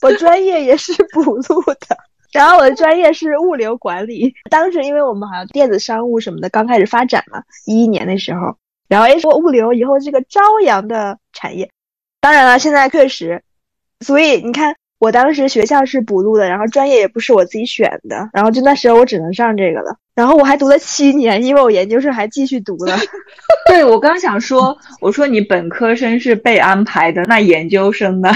[0.00, 1.96] 我专业也是补录的。
[2.32, 8.56] 然后我的专业是物流管理，当时因为我们好像电子商务什么的刚开始发展嘛，一一年的时候，
[8.88, 11.70] 然后哎说物流以后是个朝阳的产业，
[12.20, 13.42] 当然了，现在确实，
[14.00, 22.96] 所以你看我当时学校是补录的，然后专业也不是我自己选的，然后就那时候我只能上这个了，然后我还读了七年，因为我研究生还继续读了。
[23.68, 28.30] 对我刚想说，我说你本科生是被安排的，那研究生呢？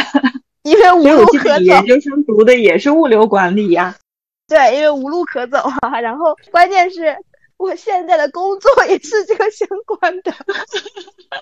[0.63, 3.97] 因为无路可走，研究生读的也是物流管理呀。
[4.47, 6.01] 对，因为无路可走啊。
[6.01, 7.17] 然后关键是
[7.57, 10.33] 我现在的工作 也是这个相关的。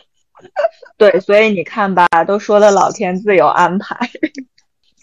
[0.97, 4.09] 对，所以你看吧，都说了老天自有安排。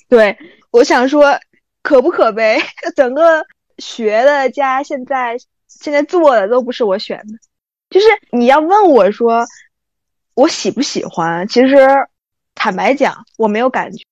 [0.09, 0.35] 对，
[0.71, 1.39] 我想说，
[1.83, 2.59] 可不可悲？
[2.95, 3.45] 整个
[3.77, 7.37] 学的加现在现在做的都不是我选的。
[7.91, 9.45] 就是你要问我说，
[10.33, 11.47] 我喜不喜欢？
[11.47, 11.77] 其实。
[12.59, 14.03] 坦白讲，我没有感觉，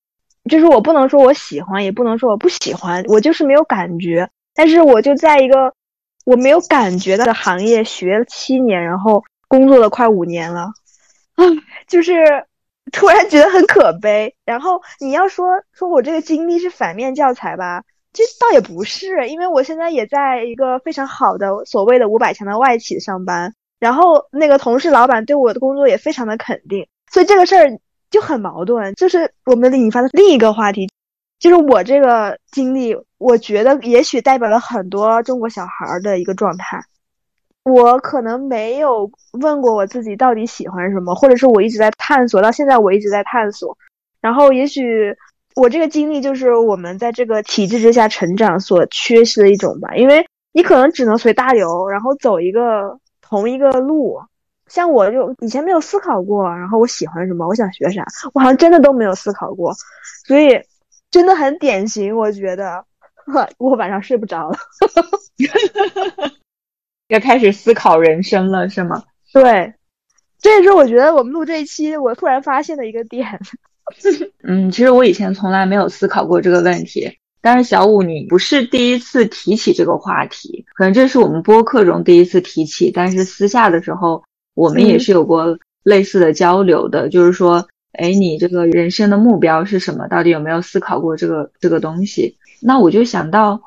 [0.50, 4.30] 就是我不能说我喜欢，也不能说我不喜欢，我就是没有感觉。
[4.54, 5.74] 但是我就在一个
[6.24, 10.72] 我没有感觉的行业学了七年，然后工作了快五年了，
[11.36, 11.44] 啊，
[11.88, 12.46] 就是
[12.92, 14.36] 突然觉得很可悲。
[14.46, 17.84] 然后你要说说我这个经历是反面教材吧，
[18.14, 27.80] 这倒也不是，因为我现在也在一个非常好的所谓的五百强的外企上班，然后那个同事老板对我的工作也非常的肯定，所以这个事儿。
[28.16, 30.90] 就很矛盾，就是我们引发的另一个话题，
[31.38, 36.82] 就是我这个经历，我觉得也许代表了很多中国小孩的一个状态。
[37.64, 39.12] 我可能没有
[39.42, 43.78] 问过我自己到底喜欢什么，或者是我一直在探索，到现在我一直在探索。
[44.22, 45.14] 然后也许
[45.58, 54.22] 我这个经历就是我们在这个体制之下成长所缺失的一种吧，因为你可能只能随大流，然后走一个同一个路。
[54.68, 59.74] 像我就以前没有思考过，然后我喜欢什么，我想学啥，我好像真的都没有思考过，
[60.26, 60.60] 所以
[61.12, 62.18] 真的很典型。
[62.18, 62.84] 我觉得
[63.58, 64.58] 我晚上睡不着了，
[67.10, 69.04] 要开始思考人生了，是吗？
[69.32, 69.74] 对，
[70.40, 73.40] 这也是我觉得我们录这一期我突然发现的一个点。
[74.44, 84.24] 嗯，其实我以前从来没有思考过这个问题，但是小五你不是第一次提起这个话题，可能这是我们播客中第一次提起，但是私下的时候。
[84.56, 90.08] 我们也是有过类似的交流的，就是说，哎，你这个人生的目标是什么？
[90.08, 92.38] 到底有没有思考过这个这个东西？
[92.62, 93.62] 那我就想到，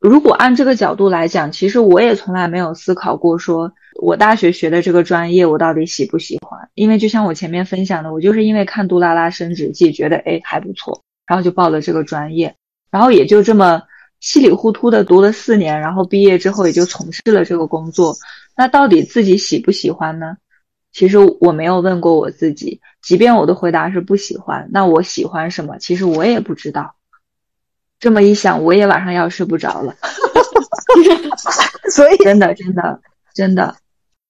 [0.00, 6.68] 如果按这个角度来讲，其实我也从来没有思考过，说我大学学的这个专业我到底喜不喜欢？
[6.74, 12.56] 因为就像我前面分享的，我就是因为看《杜拉拉升职记》觉得哎还不错，然后就报了这个专业，
[12.90, 13.82] 然后也就这么
[14.18, 18.16] 稀里糊涂的读了四年，然后毕业之后也就从事了这个工作。
[18.56, 20.36] 那到底自己喜不喜欢呢？
[20.92, 25.78] 其实我没有问过我自己，即便我的回答是不喜欢，那我喜欢什么？
[25.78, 26.94] 其实我也不知道。
[27.98, 29.94] 这么一想，我也晚上要睡不着了。
[31.90, 33.00] 所以，真的，真的，
[33.34, 33.74] 真的，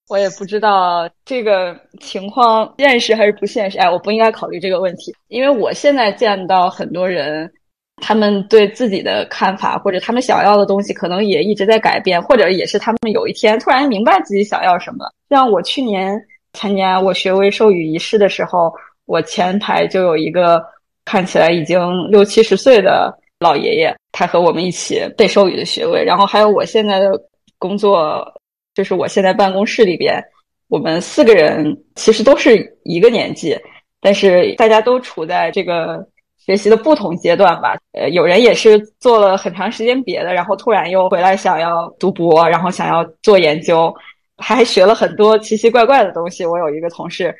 [0.07, 3.77] 我也不知道这个情况现实还是不现实。
[3.77, 7.51] 哎，我不应该考虑这个问题，因为我现在见到很多人。
[7.97, 15.05] 他们对自己的看法，或者他们想要的东西，可能也一直在改变，或者也是他们有一天突然明白自己想要什么。
[15.29, 16.19] 像我去年
[16.53, 18.73] 参加我学位授予仪式的时候，
[19.05, 20.61] 我前排就有一个
[21.05, 21.79] 看起来已经
[22.09, 26.03] 六七十岁的老爷爷，他和我们一起被授予的学位。
[26.03, 27.11] 然后还有我现在的
[27.57, 28.25] 工作，
[28.73, 30.21] 就是我现在办公室里边，
[30.67, 33.57] 我们四个人其实都是一个年纪，
[34.01, 36.05] 但是大家都处在这个。
[36.45, 43.93] 学习的不同阶段吧，呃，有人也是做了很长时间别的，然后突然又回来想要读博，然后想要做研究，
[44.37, 46.45] 还学了很多奇奇怪怪的东西。
[46.45, 47.33] 我有一个同事，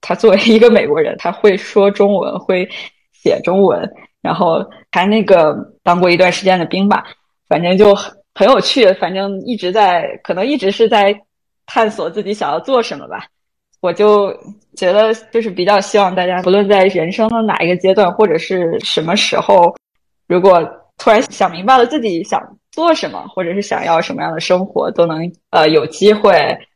[0.00, 2.66] 他作为一个美国人，他会说中文，会
[3.12, 3.86] 写中文，
[4.22, 7.04] 然后还那个当过一段时间的兵吧，
[7.48, 11.14] 反正就很很有趣，反正一直在，可能一直是在
[11.66, 13.26] 探索自己想要做什么吧。
[13.80, 14.32] 我就
[14.74, 19.74] 觉得，就是比较希望大家，不论在人生的哪一个阶段，或者是什么时候，
[20.26, 20.60] 如果
[20.98, 22.40] 突然想明白了自己想
[22.72, 26.32] 做什么，或者是想要什么样的生活，都能呃有机会，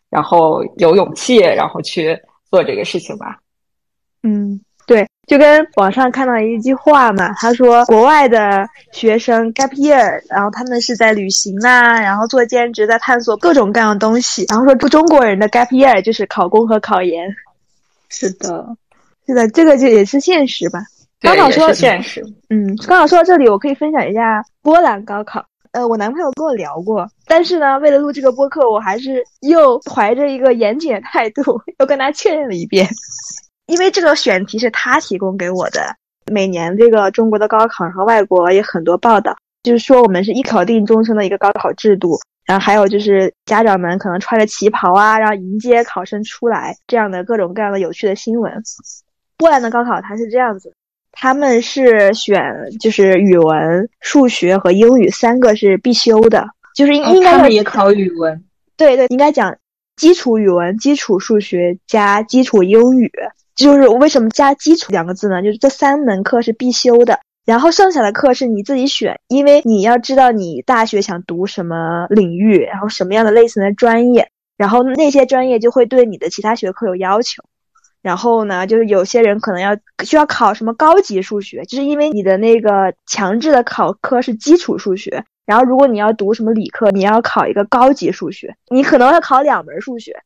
[0.09, 2.17] 然后有勇气，然后去
[2.51, 3.39] 做这个事情吧。
[4.23, 4.61] 嗯。
[4.91, 14.47] 对，就跟网上看到一句话嘛，他说国外的学生 gap year，然后他们是在旅行啊，然后做兼职，在探索各种各样的东西。
[14.49, 17.33] 然后说中国人的 gap year 就是考公和考研。
[18.09, 18.67] 是的，
[19.29, 20.81] 是的，这个就也是现实吧。
[21.21, 22.21] 刚好说现实。
[22.49, 25.47] 嗯，刚好说到这里，我可以分享一下波兰高考。
[25.71, 32.89] 呃，我男朋友跟我聊过，但是呢，为了录这个播客，我还是又怀着一个严谨的态度，又跟他确认了一遍。
[33.71, 35.95] 因为这个选题是他提供给我的，
[36.27, 48.53] 每年这个中国的高考，然后外国也很多报道，就是说我们是一考定终身的一个高考制度，然后还有就是家长们可能穿着旗袍啊，然后迎接考生出来，这样的各种各样的有趣的新闻。
[49.37, 50.75] 波兰的高考它是这样子，
[51.13, 52.43] 他们是选
[52.81, 56.45] 就是语文、数学和英语三个是必修的，
[56.75, 58.45] 就是应应该也考语文，
[58.77, 59.57] 对对，应该讲
[59.95, 63.13] 基础语文、基础数学加基础英语。
[63.61, 65.43] 就是为什么加基础两个字呢？
[65.43, 77.43] 就是这三门课是必修的，然后剩下的课是你自己选，因为你要知道你大学想读什么领域，然后什么样的类型的专业，然后那些专业就会对你的其他学科有要求。
[78.01, 90.17] 然后呢，就是有些人可能要需要考什么高级数学，就是因为你的那个强制的考科是基础数学，然后如果你要读什么理科，你要考一个高级数学，你可能要考两门数学。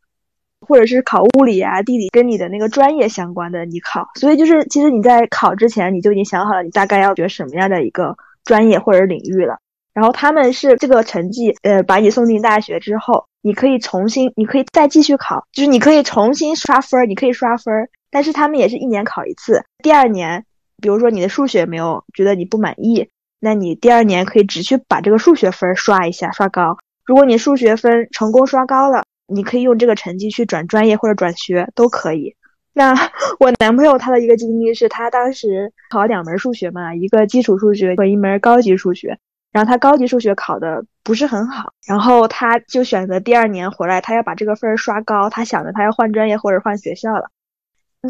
[0.64, 4.08] 或者是考物理啊、地理，跟你的那个专业相关的，你考。
[4.14, 9.58] 所以就是，其实你在考之前，你就已经想好了，你大概要学什么样的一个专业或者领域了。
[9.92, 17.88] 然后他们是这个成绩，呃，把你送进大学之后，你可以重新，你可以再继续考，就是你可以重新刷分，你可以刷分。
[18.10, 19.64] 但是他们也是一年考一次。
[19.82, 20.44] 第二年，
[20.82, 23.08] 比如说你的数学没有觉得你不满意，
[23.38, 26.76] 那你第二年可以只去把这个数学分刷一下，刷高。
[27.04, 29.04] 如果你数学分成功刷高了。
[29.26, 32.36] 你可以用这个成绩去转专业或者转学都可以。
[32.72, 32.94] 那
[33.40, 39.18] 我男朋友他的一个经历是他当时考两门数学嘛，一个基础数学和一门高级数学。
[39.52, 47.30] 然后他高级数学考的不是很好，然后他就选择第二年回来，他要把这个分儿刷高，他想着他要换专业或者换学校了，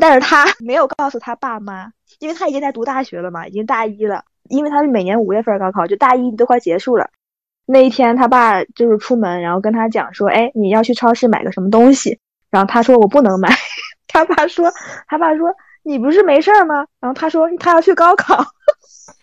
[0.01, 7.11] 但是他 没有告诉他爸妈，因为他已经在读大学了嘛，已经大一了，因为他是每年五月份高考，就大一都快结束了。
[7.67, 12.19] 那一天，他爸就是出门，然后跟他讲说：“哎，你要去超市买个什么东西。”
[12.51, 13.49] 然后他说：“我不能买。
[14.07, 14.71] ”他爸说
[15.09, 15.51] ：“他爸说
[15.83, 18.45] 你不是没事儿吗？”然后他说：“他要去高考。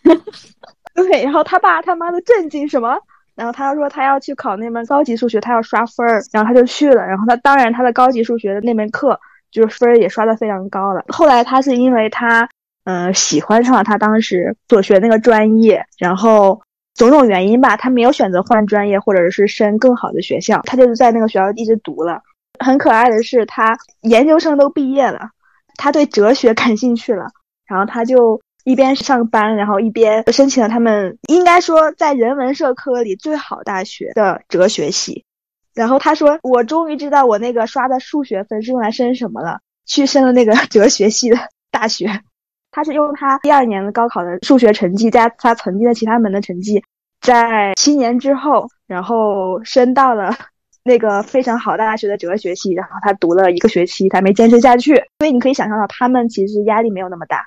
[0.95, 2.97] ”对，然后他爸他妈的震惊什么？
[3.35, 7.05] 然后他说他要去考那门高级数学，他要刷分儿，然后他就去了。
[7.05, 9.19] 然后他当然他的高级数学的那门课
[9.51, 11.05] 就是分儿也刷的非常高了。
[11.07, 12.49] 后来他是因为他
[12.83, 16.61] 嗯喜欢上了他当时所学那个专业，然后。
[16.95, 22.21] 种种原因吧，他没有选择换专业或者是升更好的学校，他就是在那个学校一直读了。
[22.59, 25.29] 很可爱的是，他研究生都毕业了，
[25.77, 27.27] 他对哲学感兴趣了，
[27.65, 35.25] 然后他就一边上班，然后一边申请了他们应该说在人文社科里最好大学的哲学系。
[35.73, 41.37] 然后他说：“我终于知道我那个刷的数学分是用来升什么了，去升了那个 哲学系的
[41.71, 42.21] 大学。”
[42.71, 46.83] 他是用他第二年的高考的数学成绩加他曾经的其他门的成绩，
[47.19, 50.33] 在七年之后，然后升到了
[50.83, 54.95] 那个非常好大学的哲学系，然后他读了一个学期，他没坚持下去。
[55.19, 57.45] 所以你可以想象到，他们其实压力没有那么大，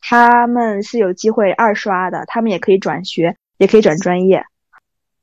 [0.00, 4.44] 他们是有机会二刷的，他们也可以转学，也可以转专业，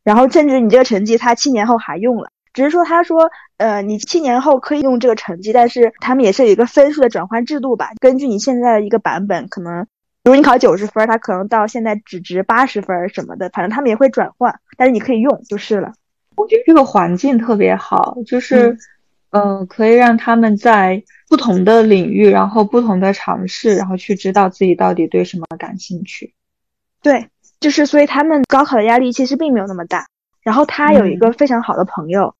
[0.04, 2.30] 然后甚至你这个成绩他七年后还用了。
[2.54, 7.90] 只是说，他说，呃，你七年后可以用这个成绩，但是他们也是有一个分数的转换制度吧？
[8.00, 9.90] 根据你现在的一个版本，可能比
[10.26, 15.94] 如果你考九十分，他可能到现在只值八十分什么的，反正他们也会转换，但是你可以用就是了。
[16.36, 18.78] 我觉得这个环境特别好，就是，
[19.32, 26.36] 嗯，可以让他们在不同的领域，然后不同的尝试，然后去知道自己到底对什么感兴趣。
[27.02, 27.30] 对，
[27.60, 30.06] 就是所以他们高考的压力其实并没有那么大。
[30.44, 32.36] 然后他有一个非常好的朋友。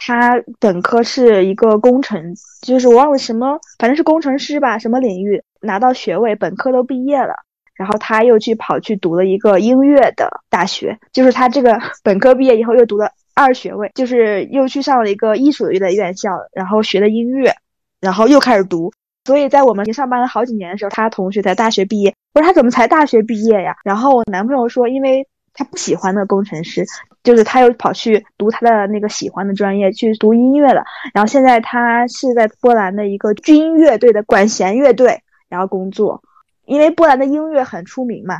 [0.00, 7.34] 他本科是一个工程，就是我忘了什么，反正是工程师吧，什么领域拿到学位，本科都毕业了，
[7.74, 17.52] 然后他又去跑去读了一个音乐的大学，就是他这个 本科毕业以后又读了二学位，就是又去上了一个艺术类的院校，然后学的音乐，
[18.00, 18.92] 然后又开始读。
[19.24, 23.76] 所以在我们上班了好几年的时候，他同学才大学毕业，我说他怎么才大学毕业呀？
[23.84, 25.26] 然后我男朋友说，因为。
[25.54, 26.86] 他不喜欢那个工程师，
[27.22, 30.84] 就是他又跑去读他的那个喜欢的专业，去读音乐了。
[31.12, 36.22] 然后现在他是在波兰的一个军乐队的管弦乐队，然后工作。
[36.64, 38.36] 因为波兰的音乐很出名嘛，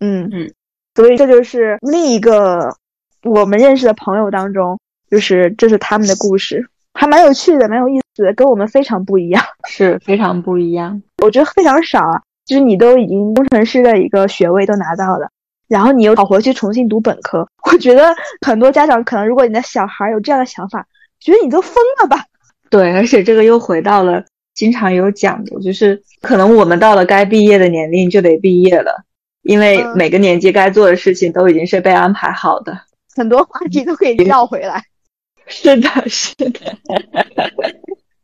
[0.00, 0.52] 嗯嗯，
[0.94, 2.76] 所以这就是另一个
[3.22, 4.78] 我们认识的朋友当中，
[5.10, 11.02] 就是这是他们的故事，还蛮有趣的，蛮有意思的，跟我们非常不一样， 是非常不一样。
[11.22, 15.30] 我觉得非常少啊，就是你都已经工程师的一个学位都拿到了。
[15.70, 18.12] 然后你又跑回去重新读本科，我觉得
[18.44, 20.84] 很多家长可能，如果你的小孩有这样的想法，
[21.20, 22.24] 觉得你都疯了吧？
[22.68, 29.04] 对，而且这个又回到了经常有讲的，就是可能我们到了该毕业的年龄就得毕业了，
[29.42, 32.76] 因为每个年级该做的事情都已经是被安排好的，
[33.14, 34.82] 很多话题都可以绕回来。
[35.46, 36.60] 是的，是的。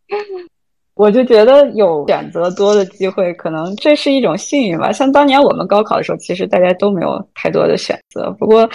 [0.97, 4.90] 我就觉得有选择多的机会，可能这是一种幸运吧。
[4.90, 8.30] 像当年我们高考的时候，其实大家都没有太多的选择。
[8.38, 8.68] 不过，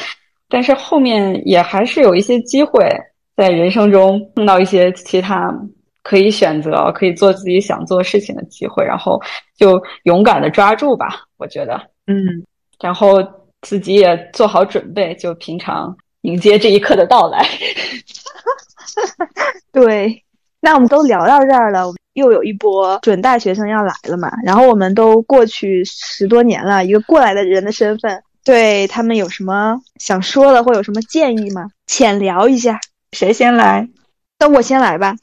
[0.47, 2.88] 但是后面也还是有一些机会，
[3.36, 5.51] 在人生中碰到一些其他
[6.03, 9.19] 可以选择、可以做自己想做事情的机会，然后
[9.57, 11.24] 就勇敢的抓住吧。
[11.38, 12.45] 我觉得，嗯，
[12.80, 13.17] 然后
[13.61, 17.43] 自己也做好准备，就平常迎接这一刻的到来。
[19.74, 20.24] 对，
[20.62, 21.91] 那我们都聊到这儿了。
[22.14, 31.68] 又有一波准大学生要来了嘛，然后我们都过去十多年了，一个过来的人的身份，对他们有什么想说的或有什么建议吗？
[31.88, 32.82] 浅聊一下，
[33.14, 33.88] 谁先来？
[34.38, 35.16] 那我先来吧。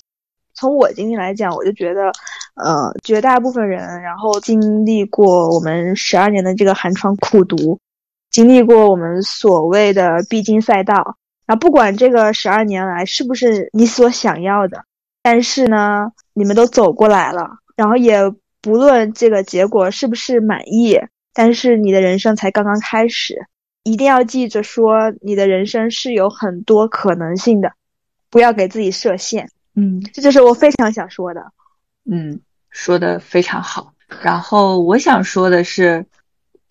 [0.54, 2.10] 从我经历来讲，我就觉得，
[2.54, 7.78] 呃，绝大部分人，然后经历过我们十二年的这个寒窗苦读，
[8.30, 14.84] 经历过我们所谓的必经赛道，然后不管这个十二年来是不是你所想要的。
[15.30, 18.18] 但是呢，你们都走过来了，然后也
[18.62, 20.98] 不论这个结果是不是满意，
[21.34, 23.46] 但是你的人生才刚刚开始，
[23.82, 27.72] 一定要记着说，你的人生是有很多可能性的，
[28.30, 29.50] 不要给自己设限。
[29.74, 31.52] 嗯，这就是我非常想说的。
[32.10, 33.92] 嗯，说的非常好。
[34.22, 36.06] 然后我想说的是，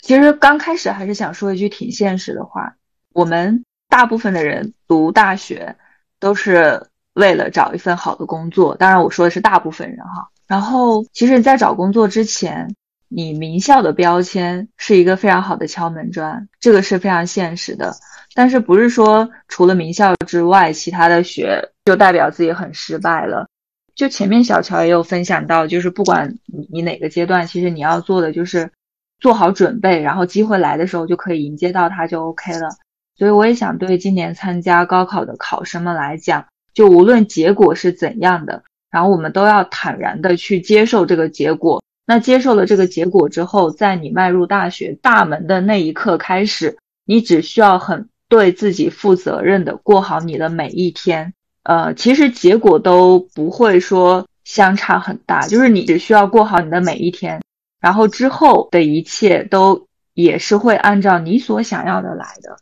[0.02, 2.76] 其实刚开始还是想说一句挺现实的话，
[3.14, 5.76] 我们大部分的人读大学
[6.20, 6.88] 都是。
[7.18, 10.30] 为了找一份好的工作，当然我说的是大部分人哈。
[10.48, 12.76] 然后，其实你，在找工作之前，
[13.10, 17.94] 你名校的标签是一个非常好的敲门砖，这个是非常现实的。
[18.34, 23.50] 但是不是说除了名校之外，其他的学就代表自己很失败了？
[23.96, 28.72] 就前面小乔也有分享到，就是不管你你哪个阶段，其实你要做的就是
[29.20, 32.70] 做好准备，然后机会来的时候就可以迎接到它就 OK 了。
[33.18, 36.46] 所以我也想对今年参加高考的考生们来讲，
[36.78, 38.62] 就无论结果是怎样的，
[38.92, 41.82] 然后我们都要坦然的去接受这个结果。
[42.06, 51.34] 那接受了这个结果之后，在你迈入大学大门的那一刻开始，你只需要很对自己负责任的过好你的每一天。
[51.64, 57.42] 呃，其实结果都不会说相差很大，就是你只需要过好你的每一天，
[57.82, 62.56] 然后之后的一切都也是会按照你所想要的来的，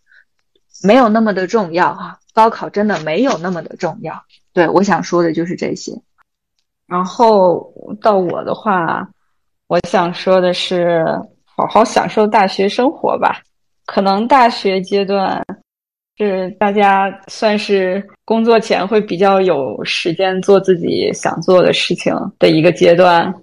[0.85, 2.19] 没有那么的重要哈。
[2.33, 4.13] 高考真的没有那么的重要。
[4.53, 5.91] 对，我想说的就是这些。
[6.87, 9.07] 然后到我的话，
[9.67, 11.03] 我想说的是，
[11.45, 13.41] 好好享受大学生活吧。
[13.85, 15.43] 可能大学阶段。
[16.17, 23.33] 是大家算是工作前会比较有时间做自己想做的事情的一个阶段，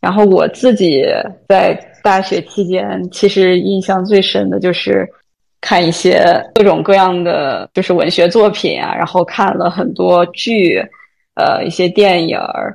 [0.00, 1.04] 然后我自己
[1.46, 5.06] 在大学期间，其实印象最深的就是
[5.60, 6.22] 看一些
[6.54, 10.82] 各种各样的就是文学作品啊，然后看了很多剧，
[11.34, 12.74] 呃，一些电影儿，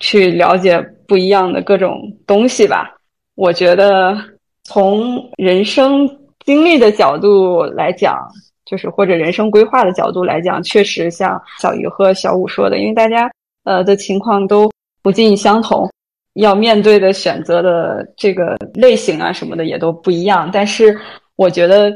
[0.00, 2.94] 去了解不一样的各种东西吧。
[3.34, 4.16] 我觉得
[4.64, 6.08] 从人生
[6.44, 8.18] 经历的角度来讲。
[8.66, 13.30] 就是或者人生规划的角度来讲，确实像小鱼和小五说的，因为大家
[13.64, 14.70] 呃的情况都
[15.02, 15.86] 不尽相同，
[16.32, 20.48] 要面对的选择的这个类型啊什么的也都不一样。
[20.50, 20.98] 但是
[21.36, 21.92] 我觉得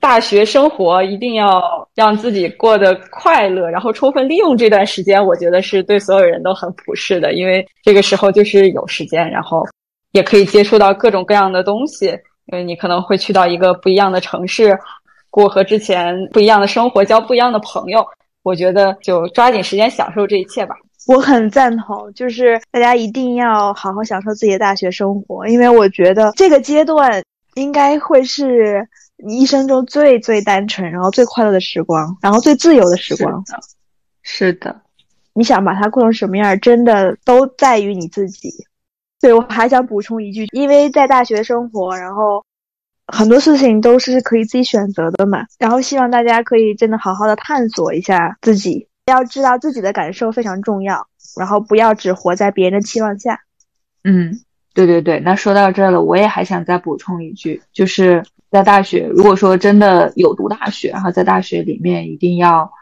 [0.00, 9.64] 大学生活一定要让自己过得快乐，然后充分利用这段时间，我觉得是对所有人都很普世的，因为这个时候就是有时间，然后
[10.12, 12.06] 也可以接触到各种各样的东西，
[12.46, 14.76] 因为你可能会去到一个不一样的城市。
[15.32, 18.04] 过和之前不一样的生活，交不一样的朋友，
[18.42, 20.74] 我觉得就抓紧时间享受这一切吧。
[21.06, 27.22] 我很赞同，就是大家一定要好好享受自己的大学生活，因为我觉得这个阶段
[27.54, 28.84] 应该会是
[29.28, 33.44] 一生中最最单纯，然后最快乐的时光，然后最自由的时光。
[34.22, 34.82] 是的，
[35.34, 38.50] 你想把它过成什么样，真的都在于你自己。
[39.20, 42.44] 对我还想补充一句，因为在大学生活，然后。
[43.12, 53.40] 很多事情都是可以自己选择的嘛，然后希望大家可以真的好好的探索一下自己，要知道自己的感受非常重要，然后不要只活在别人的期望下。
[54.04, 54.38] 嗯，
[54.74, 62.72] 对对对，那说到这了，我也还想再补充一句，就是在大学，如果说真的有读大学，然后在大学里面一定要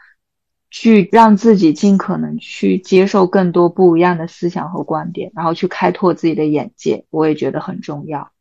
[0.71, 8.31] 去让自己尽可能去接受更多不一样的思想和观点，然后去开拓自己的眼界，我也觉得很重要。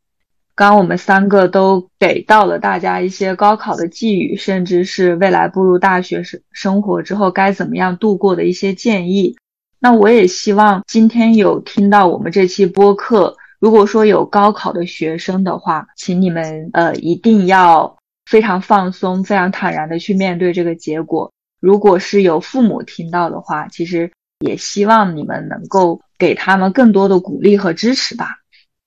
[0.55, 9.37] 刚刚我们三个都给到了大家一些高考的寄语，甚至是未来步入大学生生活之后该怎么样度过的一些建议。
[9.79, 17.97] 那我也希望今天有听到我们这期播客，如果说有高考的学生的话，请你们呃一定要
[18.27, 21.33] 非常放松、非常坦然的去面对这个结果。
[21.61, 28.37] 如果是有父母听到的话，其实也希望你们能够给他们更多的鼓励和支持吧。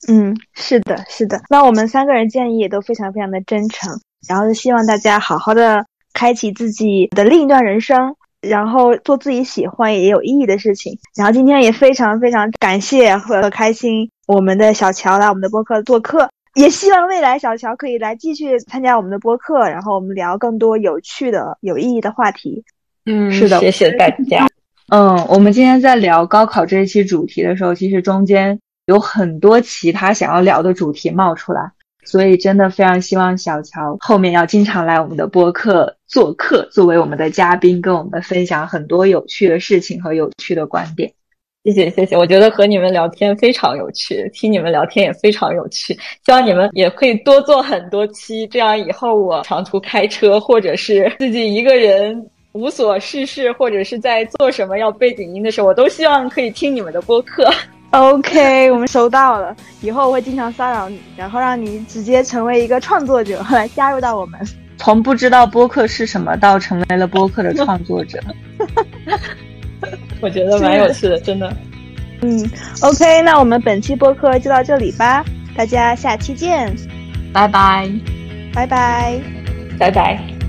[0.08, 1.42] 嗯，是的，是的。
[1.50, 10.98] 那我们三个人建议也都非常非常的真诚，然后希望大家好好的开启自己的另一段人生，然后做自己喜欢也有意义的事情。
[11.16, 22.64] 然后今天也非常非常感谢和开心我们的小乔来我们的播客做客，也希望未来小乔可以来继续参加我们的播客，然后我们聊更多有趣的、有意义的话题。
[23.06, 24.48] 嗯，是的，谢谢大家。
[24.88, 28.60] 嗯，我们今天在聊高考这一期主题的时候，其实中间。
[28.88, 31.72] 有很多其他想要聊的主题冒出来，
[32.04, 41.14] 所以真的非常希望小乔后面要经常来我们的播客做客，作为我们的嘉宾，跟我们分享很多有趣的事情和有趣的观点。
[41.64, 45.94] 谢谢谢谢，我觉得和你们聊天非常有趣，听你们聊天也非常有趣。
[46.26, 57.48] 希望你们也可以多做很多期，这样以后我长途开车或者是自己一个人无所事事，或者是在做什么要背景音的时候，我都希望可以听你们的播客。
[57.92, 64.40] OK，我们收到了，以后我会经常骚扰你，然后让你直接成为一个创作者，来 加入到我们。
[64.78, 68.20] 从不知道播客是什么到成为了播客的创作者，
[70.22, 71.52] 我觉得蛮有趣的，真的。
[72.22, 72.50] 嗯
[72.82, 75.26] ，OK，那我们本期播客就到这里吧，
[75.58, 76.72] 大家下期见，
[77.34, 77.90] 拜拜，
[78.54, 79.20] 拜拜，
[79.80, 80.41] 拜拜。